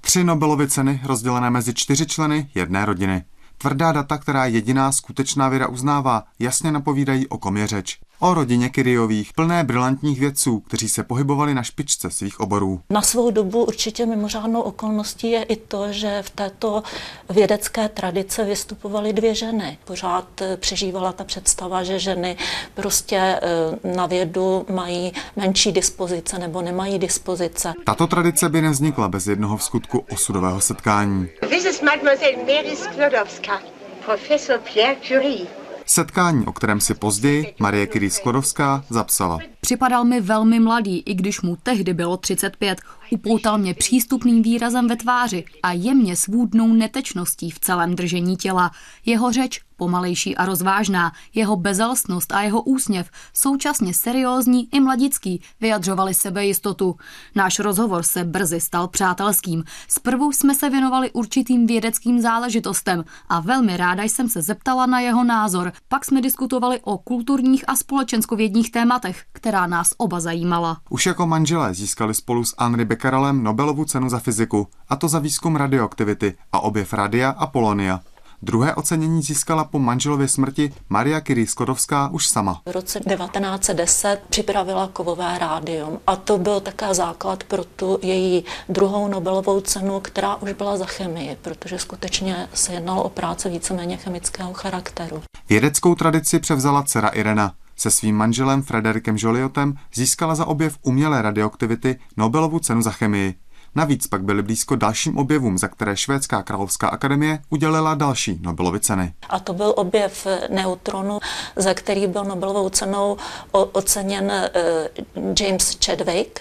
[0.00, 3.24] Tři Nobelovy ceny rozdělené mezi čtyři členy jedné rodiny.
[3.58, 8.68] Tvrdá data, která jediná skutečná věda uznává, jasně napovídají o kom je řeč o rodině
[8.68, 12.80] Kyriových, plné brilantních vědců, kteří se pohybovali na špičce svých oborů.
[12.90, 16.82] Na svou dobu určitě mimořádnou okolností je i to, že v této
[17.30, 19.78] vědecké tradice vystupovaly dvě ženy.
[19.84, 22.36] Pořád eh, přežívala ta představa, že ženy
[22.74, 27.72] prostě eh, na vědu mají menší dispozice nebo nemají dispozice.
[27.84, 31.28] Tato tradice by nevznikla bez jednoho v skutku osudového setkání.
[31.48, 33.60] This is Mademoiselle Mary Sklodowska,
[34.04, 35.63] profesor Pierre Curie.
[35.86, 39.38] Setkání, o kterém si později Marie Curie Sklodovská zapsala.
[39.60, 42.80] Připadal mi velmi mladý, i když mu tehdy bylo 35.
[43.10, 48.70] Upoutal mě přístupným výrazem ve tváři a jemně svůdnou netečností v celém držení těla.
[49.06, 56.14] Jeho řeč pomalejší a rozvážná, jeho bezelstnost a jeho úsměv, současně seriózní i mladický, vyjadřovali
[56.14, 56.96] sebejistotu.
[57.34, 59.64] Náš rozhovor se brzy stal přátelským.
[59.88, 65.24] Zprvu jsme se věnovali určitým vědeckým záležitostem a velmi ráda jsem se zeptala na jeho
[65.24, 65.72] názor.
[65.88, 70.80] Pak jsme diskutovali o kulturních a společenskovědních tématech, která nás oba zajímala.
[70.90, 75.18] Už jako manželé získali spolu s Henry Becquerelem Nobelovu cenu za fyziku, a to za
[75.18, 78.00] výzkum radioaktivity a objev radia a polonia.
[78.44, 82.60] Druhé ocenění získala po manželově smrti Maria Curie Skodovská už sama.
[82.66, 89.08] V roce 1910 připravila kovové rádium a to byl také základ pro tu její druhou
[89.08, 94.52] Nobelovou cenu, která už byla za chemii, protože skutečně se jednalo o práce víceméně chemického
[94.52, 95.22] charakteru.
[95.48, 97.52] Vědeckou tradici převzala dcera Irena.
[97.76, 103.34] Se svým manželem Frederikem Joliotem získala za objev umělé radioaktivity Nobelovu cenu za chemii.
[103.74, 109.14] Navíc pak byly blízko dalším objevům, za které Švédská královská akademie udělila další Nobelovy ceny.
[109.28, 111.20] A to byl objev neutronu,
[111.56, 113.16] za který byl Nobelovou cenou
[113.52, 114.50] oceněn eh,
[115.40, 116.40] James Chadwick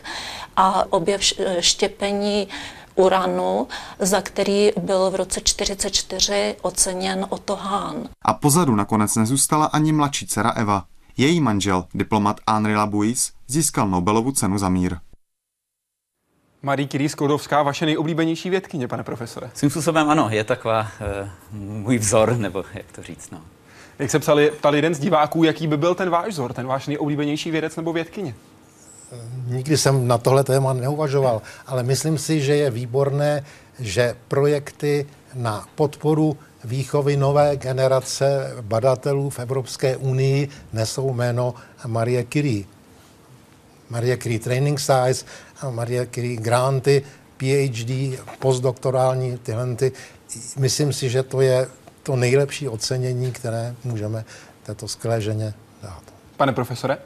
[0.56, 1.22] a objev
[1.60, 2.48] štěpení
[2.96, 3.68] uranu,
[4.00, 8.10] za který byl v roce 1944 oceněn Otto Hahn.
[8.22, 10.86] A pozadu nakonec nezůstala ani mladší dcera Eva.
[11.18, 14.98] Její manžel, diplomat Henri Labouis, získal Nobelovu cenu za mír.
[16.66, 19.50] Marie Curie Sklodovská, vaše nejoblíbenější vědkyně, pane profesore?
[19.54, 23.32] Svým způsobem ano, je taková uh, můj vzor, nebo jak to říct.
[23.32, 23.42] No.
[24.00, 26.88] Jak se psali, ptal jeden z diváků, jaký by byl ten váš vzor, ten váš
[26.88, 28.36] nejoblíbenější vědec nebo vědkyně?
[29.48, 33.46] Nikdy jsem na tohle téma neuvažoval, ale myslím si, že je výborné,
[33.80, 41.54] že projekty na podporu výchovy nové generace badatelů v Evropské unii nesou jméno
[41.88, 42.64] Marie Curie.
[43.94, 45.26] Marie Curie Training Size,
[45.70, 47.04] Marie Curie Granty,
[47.38, 49.68] PhD, postdoktorální tyhle.
[50.58, 51.68] Myslím si, že to je
[52.04, 54.26] to nejlepší ocenění, které můžeme
[54.64, 56.02] této skvělé ženě dát.
[56.38, 56.98] Pane profesore?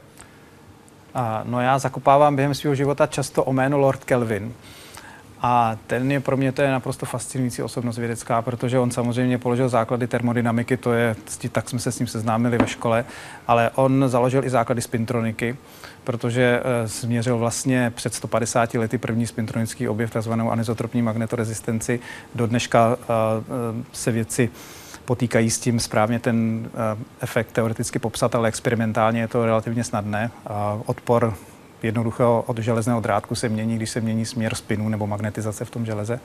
[1.14, 4.52] A, no já zakopávám během svého života často o jméno Lord Kelvin.
[5.40, 9.68] A ten je pro mě to je naprosto fascinující osobnost vědecká, protože on samozřejmě položil
[9.68, 11.16] základy termodynamiky, to je,
[11.52, 13.04] tak jsme se s ním seznámili ve škole,
[13.46, 15.56] ale on založil i základy spintroniky,
[16.08, 22.00] protože změřil vlastně před 150 lety první spintronický objev, takzvanou anizotropní magnetorezistenci.
[22.34, 23.06] Do dneška e,
[23.92, 24.50] se věci
[25.04, 26.70] potýkají s tím správně ten
[27.20, 30.30] efekt teoreticky popsat, ale experimentálně je to relativně snadné.
[30.86, 31.34] Odpor
[31.82, 35.86] jednoduchého od železného drátku se mění, když se mění směr spinu nebo magnetizace v tom
[35.86, 36.20] železe.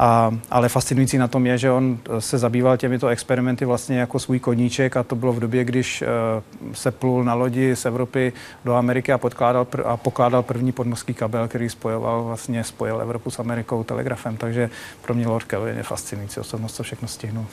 [0.00, 4.38] A, ale fascinující na tom je, že on se zabýval těmito experimenty vlastně jako svůj
[4.38, 8.32] koníček a to bylo v době, když uh, se plul na lodi z Evropy
[8.64, 13.30] do Ameriky a, podkládal pr- a pokládal první podmořský kabel, který spojoval vlastně spojil Evropu
[13.30, 14.36] s Amerikou telegrafem.
[14.36, 14.70] Takže
[15.02, 17.46] pro mě Lord Kelvin je fascinující osobnost, co všechno stihnul.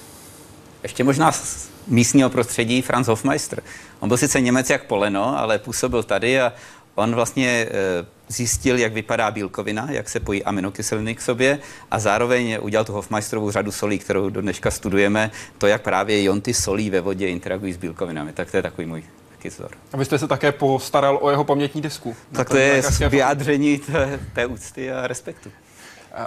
[0.83, 3.61] Ještě možná z místního prostředí Franz Hofmeister.
[3.99, 6.53] On byl sice Němec jak poleno, ale působil tady a
[6.95, 11.59] On vlastně eh, zjistil, jak vypadá bílkovina, jak se pojí aminokyseliny k sobě
[11.91, 16.53] a zároveň udělal tu Hofmeisterovou řadu solí, kterou do dneška studujeme, to, jak právě ionty
[16.53, 18.33] solí ve vodě interagují s bílkovinami.
[18.33, 19.03] Tak to je takový můj
[19.49, 19.69] vzor.
[19.93, 22.15] A vy jste se také postaral o jeho pamětní desku.
[22.31, 25.51] Tak to je vyjádření té, té úcty a respektu.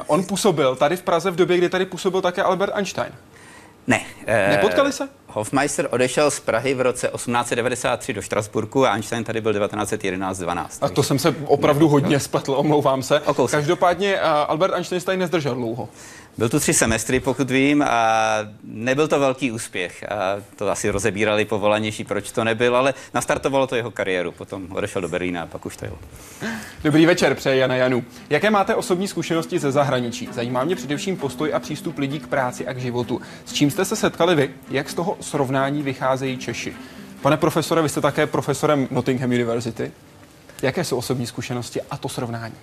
[0.07, 3.13] On působil tady v Praze v době, kdy tady působil také Albert Einstein.
[3.87, 4.01] Ne.
[4.27, 5.09] Eh, Nepotkali se?
[5.29, 10.67] Hofmeister odešel z Prahy v roce 1893 do Štrasburku a Einstein tady byl 1911-12.
[10.81, 13.23] A to jsem se opravdu hodně spletl, omlouvám se.
[13.51, 15.89] Každopádně uh, Albert Einstein tady nezdržel dlouho.
[16.39, 20.05] Byl tu tři semestry, pokud vím, a nebyl to velký úspěch.
[20.11, 24.33] A to asi rozebírali povolanější, proč to nebyl, ale nastartovalo to jeho kariéru.
[24.33, 25.95] Potom odešel do Berlína a pak už to jel.
[26.85, 28.05] Dobrý večer, přeje Jana Janu.
[28.31, 30.29] Jaké máte osobní zkušenosti ze zahraničí?
[30.33, 33.21] Zajímá mě především postoj a přístup lidí k práci a k životu.
[33.45, 34.51] S čím jste se setkali vy?
[34.71, 36.77] Jak z toho srovnání vycházejí Češi?
[37.23, 39.93] Pane profesore, vy jste také profesorem Nottingham University.
[40.63, 42.55] Jaké jsou osobní zkušenosti a to srovnání?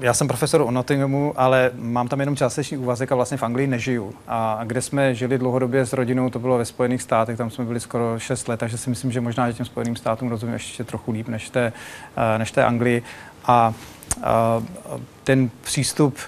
[0.00, 3.66] Já jsem profesor u Nottinghamu, ale mám tam jenom částečný úvazek a vlastně v Anglii
[3.66, 4.14] nežiju.
[4.28, 7.80] A kde jsme žili dlouhodobě s rodinou, to bylo ve Spojených státech, tam jsme byli
[7.80, 11.12] skoro 6 let, takže si myslím, že možná že těm Spojeným státům rozumím ještě trochu
[11.12, 11.72] líp než té,
[12.38, 13.02] než té Anglii.
[13.44, 13.74] A,
[14.22, 14.62] a
[15.24, 16.18] ten přístup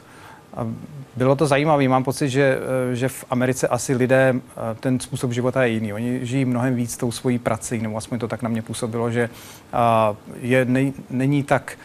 [1.17, 1.89] bylo to zajímavé.
[1.89, 2.59] Mám pocit, že,
[2.93, 4.35] že v Americe asi lidé,
[4.81, 5.93] ten způsob života je jiný.
[5.93, 9.31] Oni žijí mnohem víc tou svojí prací, nebo aspoň to tak na mě působilo, že
[10.41, 11.79] je, ne, není tak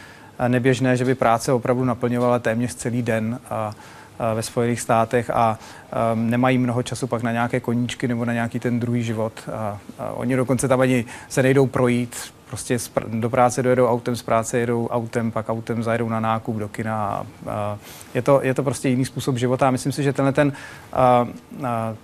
[0.48, 3.74] neběžné, že by práce opravdu naplňovala téměř celý den a,
[4.20, 5.58] a ve Spojených státech a, a
[6.16, 9.34] nemají mnoho času pak na nějaké koníčky nebo na nějaký ten druhý život.
[9.54, 12.16] A, a oni dokonce tam ani se nejdou projít,
[12.50, 12.78] prostě
[13.08, 17.26] do práce dojedou autem, z práce jedou autem, pak autem zajedou na nákup do kina.
[18.14, 20.54] Je, to, je to prostě jiný způsob života a myslím si, že tenhle ten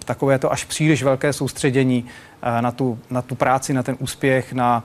[0.06, 2.06] takové to až příliš velké soustředění
[2.62, 4.84] na, tu, na tu práci, na ten úspěch, na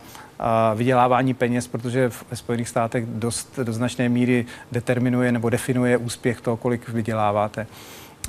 [0.74, 6.56] vydělávání peněz, protože ve Spojených státech dost do značné míry determinuje nebo definuje úspěch toho,
[6.56, 7.66] kolik vyděláváte.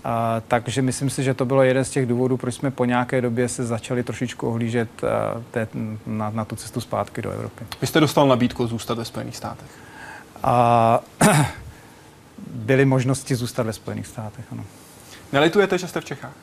[0.04, 3.22] A, takže myslím si, že to bylo jeden z těch důvodů, proč jsme po nějaké
[3.22, 5.68] době se začali trošičku ohlížet a, té,
[6.06, 7.66] na, na tu cestu zpátky do Evropy.
[7.82, 9.70] Vy jste dostal nabídku zůstat ve Spojených státech?
[10.44, 11.00] A,
[12.48, 14.64] byly možnosti zůstat ve Spojených státech, ano.
[15.34, 16.34] Nelitujete, že jste v Čechách?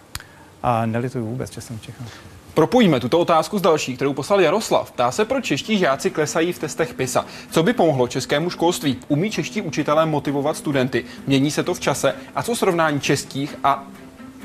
[0.63, 2.09] A nelituju vůbec, že jsem v Čechách.
[2.55, 4.91] Propojíme tuto otázku s další, kterou poslal Jaroslav.
[4.91, 7.27] Ptá se, proč čeští žáci klesají v testech PISA.
[7.51, 8.99] Co by pomohlo českému školství?
[9.09, 11.05] Umí čeští učitelé motivovat studenty?
[11.27, 12.15] Mění se to v čase?
[12.35, 13.85] A co srovnání českých a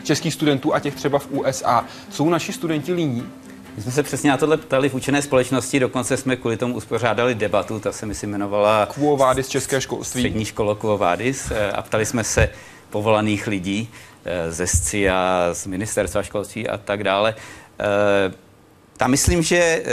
[0.04, 1.86] českých studentů a těch třeba v USA?
[2.10, 3.26] Jsou naši studenti líní?
[3.76, 7.36] My jsme se přesně na tohle ptali v učené společnosti, dokonce jsme kvůli tomu uspořádali
[7.36, 10.22] debatu, ta se mi si jmenovala Quo Vadis České školství.
[10.22, 12.50] Střední škola Quo Vadis eh, a ptali jsme se
[12.90, 13.90] povolaných lidí
[14.26, 17.36] eh, ze SCIA, z ministerstva školství a tak dále.
[17.80, 18.34] Eh,
[18.98, 19.84] tam myslím, že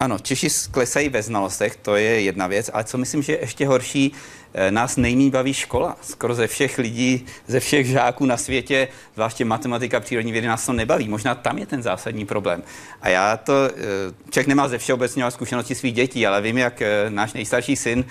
[0.00, 3.66] ano, Češi klesají ve znalostech, to je jedna věc, ale co myslím, že je ještě
[3.66, 4.14] horší,
[4.54, 5.96] Eh, nás nejméně baví škola.
[6.02, 10.72] Skoro ze všech lidí, ze všech žáků na světě, zvláště matematika, přírodní vědy, nás to
[10.72, 11.08] nebaví.
[11.08, 12.62] Možná tam je ten zásadní problém.
[13.02, 17.06] A já to, eh, člověk nemá ze všeobecně zkušenosti svých dětí, ale vím, jak eh,
[17.08, 18.04] náš nejstarší syn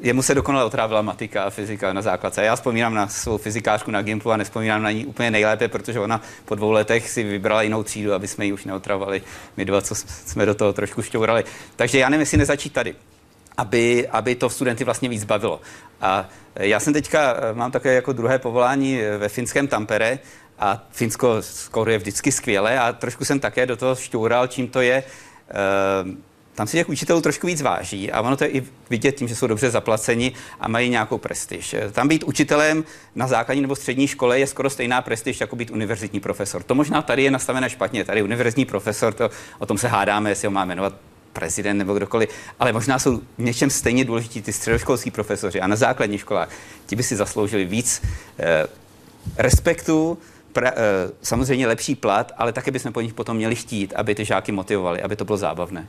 [0.00, 2.44] jemu se dokonale otrávila matika a fyzika na základce.
[2.44, 6.20] Já vzpomínám na svou fyzikářku na Gimplu a nespomínám na ní úplně nejlépe, protože ona
[6.44, 9.22] po dvou letech si vybrala jinou třídu, aby jsme ji už neotravovali
[9.56, 11.44] my dva, co jsme do toho trošku šťourali.
[11.76, 12.94] Takže já nevím, jestli nezačít tady
[13.56, 15.60] aby, aby to studenty vlastně víc bavilo.
[16.00, 20.18] A já jsem teďka, eh, mám také jako druhé povolání eh, ve finském Tampere
[20.58, 24.80] a Finsko skoro je vždycky skvělé a trošku jsem také do toho šťoural, čím to
[24.80, 25.04] je.
[25.48, 26.16] Ehm,
[26.56, 29.34] tam si těch učitelů trošku víc váží a ono to je i vidět tím, že
[29.34, 31.74] jsou dobře zaplaceni a mají nějakou prestiž.
[31.74, 32.84] Eh, tam být učitelem
[33.14, 36.62] na základní nebo střední škole je skoro stejná prestiž, jako být univerzitní profesor.
[36.62, 38.04] To možná tady je nastavené špatně.
[38.04, 40.94] Tady univerzitní profesor, to, o tom se hádáme, jestli ho má jmenovat
[41.32, 45.76] prezident nebo kdokoliv, ale možná jsou v něčem stejně důležití ty středoškolský profesoři a na
[45.76, 46.48] základních školách.
[46.86, 48.02] Ti by si zasloužili víc
[48.38, 48.66] eh,
[49.36, 50.18] respektu,
[50.56, 54.24] pra, eh, samozřejmě lepší plat, ale také bychom po nich potom měli chtít, aby ty
[54.24, 55.86] žáky motivovali, aby to bylo zábavné.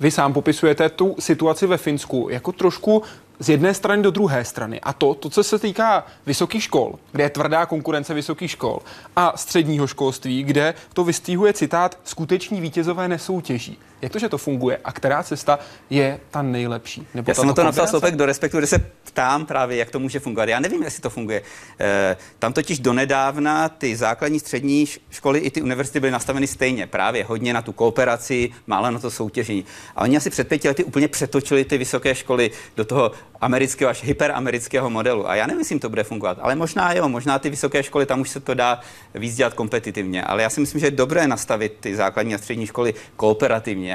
[0.00, 3.02] Vy sám popisujete tu situaci ve Finsku jako trošku
[3.38, 4.80] z jedné strany do druhé strany.
[4.80, 8.78] A to, to, co se týká vysokých škol, kde je tvrdá konkurence vysokých škol,
[9.16, 13.78] a středního školství, kde to vystihuje citát skuteční vítězové nesoutěží.
[14.02, 15.58] Jak to, že to funguje a která cesta
[15.90, 17.06] je ta nejlepší?
[17.14, 20.20] Nebo Já jsem to napsal slovek do respektu, kde se ptám právě, jak to může
[20.20, 20.48] fungovat.
[20.48, 21.42] Já nevím, jestli to funguje.
[21.80, 26.86] E, tam totiž donedávna ty základní střední školy i ty univerzity byly nastaveny stejně.
[26.86, 29.64] Právě hodně na tu kooperaci, málo na to soutěžení.
[29.96, 34.04] A oni asi před pěti lety úplně přetočili ty vysoké školy do toho amerického až
[34.04, 35.28] hyperamerického modelu.
[35.28, 38.20] A já nevím, jestli to bude fungovat, ale možná jo, možná ty vysoké školy, tam
[38.20, 38.80] už se to dá
[39.14, 40.22] víc dělat kompetitivně.
[40.22, 43.89] Ale já si myslím, že je dobré nastavit ty základní a střední školy kooperativně,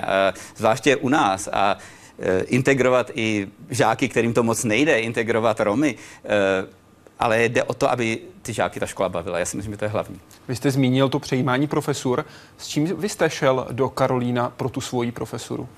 [0.56, 1.50] zvláště u nás.
[1.52, 1.78] A
[2.20, 6.86] e, integrovat i žáky, kterým to moc nejde, integrovat Romy, e,
[7.20, 9.40] ale jde o to, aby ty žáky ta škola bavila.
[9.40, 10.20] Já si myslím, že to je hlavní.
[10.48, 12.26] Vy jste zmínil to přejímání profesur.
[12.58, 15.70] S čím vy jste šel do Karolína pro tu svoji profesuru?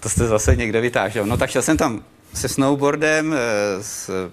[0.00, 1.26] To jste zase někde vytážel.
[1.26, 2.04] No tak šel jsem tam
[2.34, 4.30] se snowboardem, eh, s,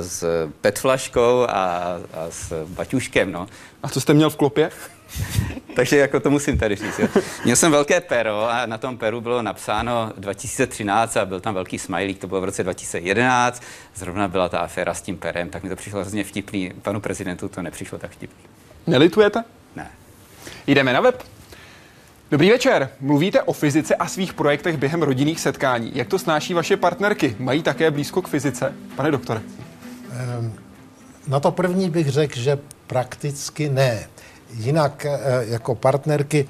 [0.00, 1.98] s petflaškou a, a
[2.30, 3.32] s baťuškem.
[3.32, 3.46] No.
[3.82, 4.70] A co jste měl v klopě?
[5.76, 6.98] Takže jako to musím tady říct.
[6.98, 7.08] Jo.
[7.44, 11.78] Měl jsem velké pero a na tom peru bylo napsáno 2013 a byl tam velký
[11.78, 13.62] smajlík, to bylo v roce 2011.
[13.94, 16.72] Zrovna byla ta aféra s tím perem, tak mi to přišlo hrozně vtipný.
[16.82, 18.44] Panu prezidentu to nepřišlo tak vtipný.
[18.86, 19.44] Nelitujete?
[19.76, 19.90] Ne.
[20.66, 21.22] Jdeme na web.
[22.30, 22.90] Dobrý večer.
[23.00, 25.92] Mluvíte o fyzice a svých projektech během rodinných setkání.
[25.94, 27.36] Jak to snáší vaše partnerky?
[27.38, 28.74] Mají také blízko k fyzice?
[28.96, 29.40] Pane doktore.
[30.10, 30.54] Ehm,
[31.28, 34.06] na to první bych řekl, že prakticky ne.
[34.56, 36.48] Jinak eh, jako partnerky,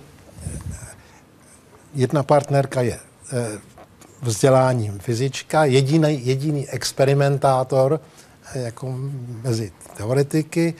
[1.94, 2.98] jedna partnerka je
[3.32, 3.58] eh,
[4.22, 8.00] vzděláním fyzička, jediný, jediný experimentátor
[8.54, 8.94] eh, jako
[9.42, 10.74] mezi teoretiky.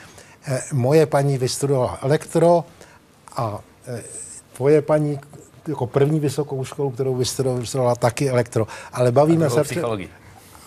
[0.73, 2.65] Moje paní vystudovala elektro
[3.37, 3.61] a
[4.53, 5.21] tvoje paní
[5.69, 8.67] jako první vysokou školu, kterou vystudovala taky elektro.
[8.93, 9.63] Ale bavíme a se...
[9.63, 10.09] psychologii.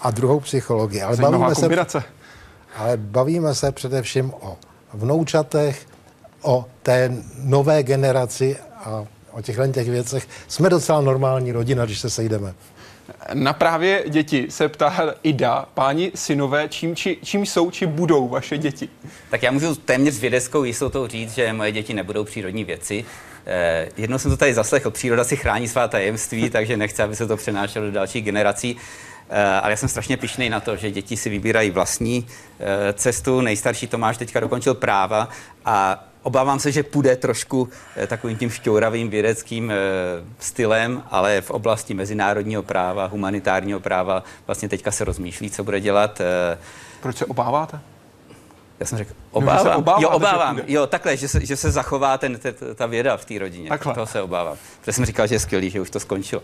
[0.01, 1.01] A druhou psychologii.
[1.01, 2.03] Ale bavíme se,
[2.75, 4.57] ale bavíme se především o
[4.93, 5.85] vnoučatech,
[6.41, 7.11] o té
[7.43, 10.27] nové generaci a o těchto těch věcech.
[10.47, 12.53] Jsme docela normální rodina, když se sejdeme.
[13.33, 18.57] Na právě děti se ptá Ida, páni synové, čím, či, čím jsou či budou vaše
[18.57, 18.89] děti?
[19.29, 23.05] Tak já můžu téměř s vědeckou jistotou říct, že moje děti nebudou přírodní věci.
[23.45, 27.27] Eh, jednou jsem to tady zaslechl, příroda si chrání svá tajemství, takže nechce, aby se
[27.27, 28.77] to přenášelo do dalších generací.
[29.29, 32.27] Eh, ale já jsem strašně pišný na to, že děti si vybírají vlastní
[32.59, 33.41] eh, cestu.
[33.41, 35.29] Nejstarší Tomáš teďka dokončil práva
[35.65, 39.71] a obávám se, že půjde trošku eh, takovým tím šťouravým vědeckým
[40.39, 46.21] stylem, ale v oblasti mezinárodního práva, humanitárního práva vlastně teďka se rozmýšlí, co bude dělat.
[47.01, 47.79] Proč se obáváte?
[48.79, 49.65] Já jsem řekl, obávám.
[49.65, 50.61] No, obává, jo, obávám.
[50.67, 52.39] Jo, takhle, že se, že se zachová ten,
[52.75, 53.69] ta věda v té rodině.
[53.69, 53.93] Takhle.
[53.93, 54.57] Toho se obávám.
[54.79, 56.41] Protože jsem říkal, že je skvělý, že už to skončilo.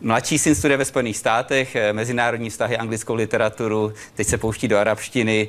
[0.00, 4.78] Mladší syn studuje ve Spojených státech, eh, mezinárodní vztahy, anglickou literaturu, teď se pouští do
[4.78, 5.48] arabštiny.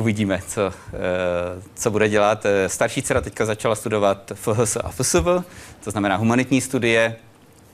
[0.00, 2.46] Uvidíme, co, eh, co bude dělat.
[2.46, 5.44] Eh, starší dcera teďka začala studovat FHS a FSV,
[5.84, 7.16] to znamená humanitní studie.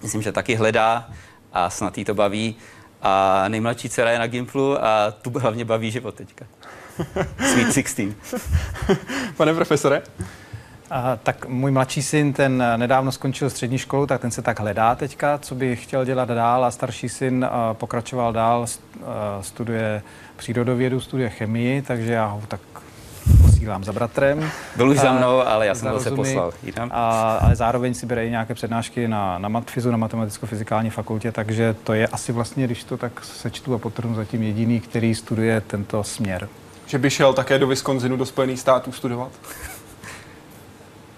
[0.03, 1.09] Myslím, že taky hledá
[1.53, 2.57] a snad jí to baví.
[3.03, 6.45] A nejmladší dcera je na Gimplu a tu hlavně baví život teďka.
[7.53, 8.17] Sweet 16.
[9.37, 10.03] Pane profesore?
[10.91, 14.95] A, tak můj mladší syn, ten nedávno skončil střední školu, tak ten se tak hledá
[14.95, 18.67] teďka, co by chtěl dělat dál a starší syn a, pokračoval dál,
[19.07, 20.03] a, studuje
[20.37, 22.61] přírodovědu, studuje chemii, takže já ho tak
[23.43, 24.51] posílám za bratrem.
[24.77, 26.91] Byl už za mnou, ale já jsem ho se poslal jinam.
[26.93, 31.75] A, ale zároveň si bere i nějaké přednášky na, na matfizu, na matematicko-fyzikální fakultě, takže
[31.85, 36.05] to je asi vlastně, když to tak sečtu a potrhnu zatím jediný, který studuje tento
[36.05, 36.49] směr.
[36.87, 39.33] Že by šel také do Wisconsinu, do Spojených států studovat?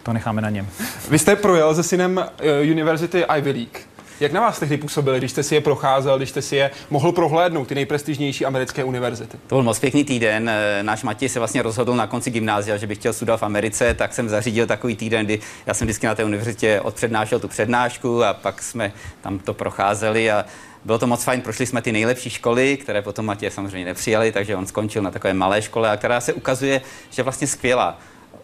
[0.03, 0.67] To necháme na něm.
[1.11, 3.79] Vy jste projel se synem uh, University Ivy League.
[4.21, 7.13] Jak na vás tehdy působili, když jste si je procházel, když jste si je mohl
[7.13, 9.39] prohlédnout, ty nejprestižnější americké univerzity?
[9.47, 10.49] To byl moc pěkný týden.
[10.49, 13.95] Eh, náš Matěj se vlastně rozhodl na konci gymnázia, že by chtěl studovat v Americe,
[13.95, 18.25] tak jsem zařídil takový týden, kdy já jsem vždycky na té univerzitě odpřednášel tu přednášku
[18.25, 20.45] a pak jsme tam to procházeli a
[20.85, 24.57] bylo to moc fajn, prošli jsme ty nejlepší školy, které potom Matěj samozřejmě nepřijali, takže
[24.57, 27.99] on skončil na takové malé škole, a která se ukazuje, že vlastně skvělá.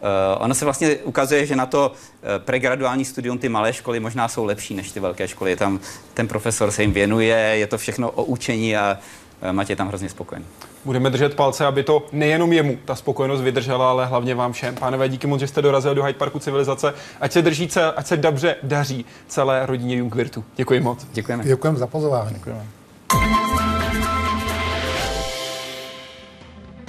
[0.04, 4.28] Uh, ono se vlastně ukazuje, že na to uh, pregraduální studium ty malé školy možná
[4.28, 5.50] jsou lepší než ty velké školy.
[5.50, 5.80] Je tam
[6.14, 8.98] ten profesor se jim věnuje, je to všechno o učení a
[9.42, 10.44] uh, Matěj tam hrozně spokojen.
[10.84, 14.74] Budeme držet palce, aby to nejenom jemu ta spokojenost vydržela, ale hlavně vám všem.
[14.74, 16.94] Pánové, díky moc, že jste dorazil do Hyde Parku civilizace.
[17.20, 20.44] Ať se drží, ať se dobře daří celé rodině Jungwirtu.
[20.56, 21.06] Děkuji moc.
[21.12, 21.44] Děkujeme.
[21.44, 22.34] Děkujeme za pozvání.
[22.34, 22.64] Děkujeme.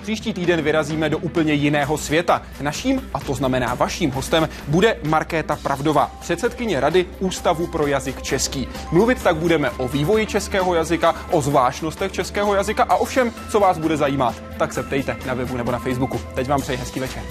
[0.06, 2.42] Příští týden vyrazíme do úplně jiného světa.
[2.62, 8.68] Naším, a to znamená vaším hostem, bude Markéta Pravdová, předsedkyně Rady Ústavu pro jazyk český.
[8.92, 13.60] Mluvit tak budeme o vývoji českého jazyka, o zvláštnostech českého jazyka a o všem, co
[13.60, 14.36] vás bude zajímat.
[14.58, 16.22] Tak se ptejte na webu nebo na Facebooku.
[16.36, 17.24] Teď vám přeji hezký večer.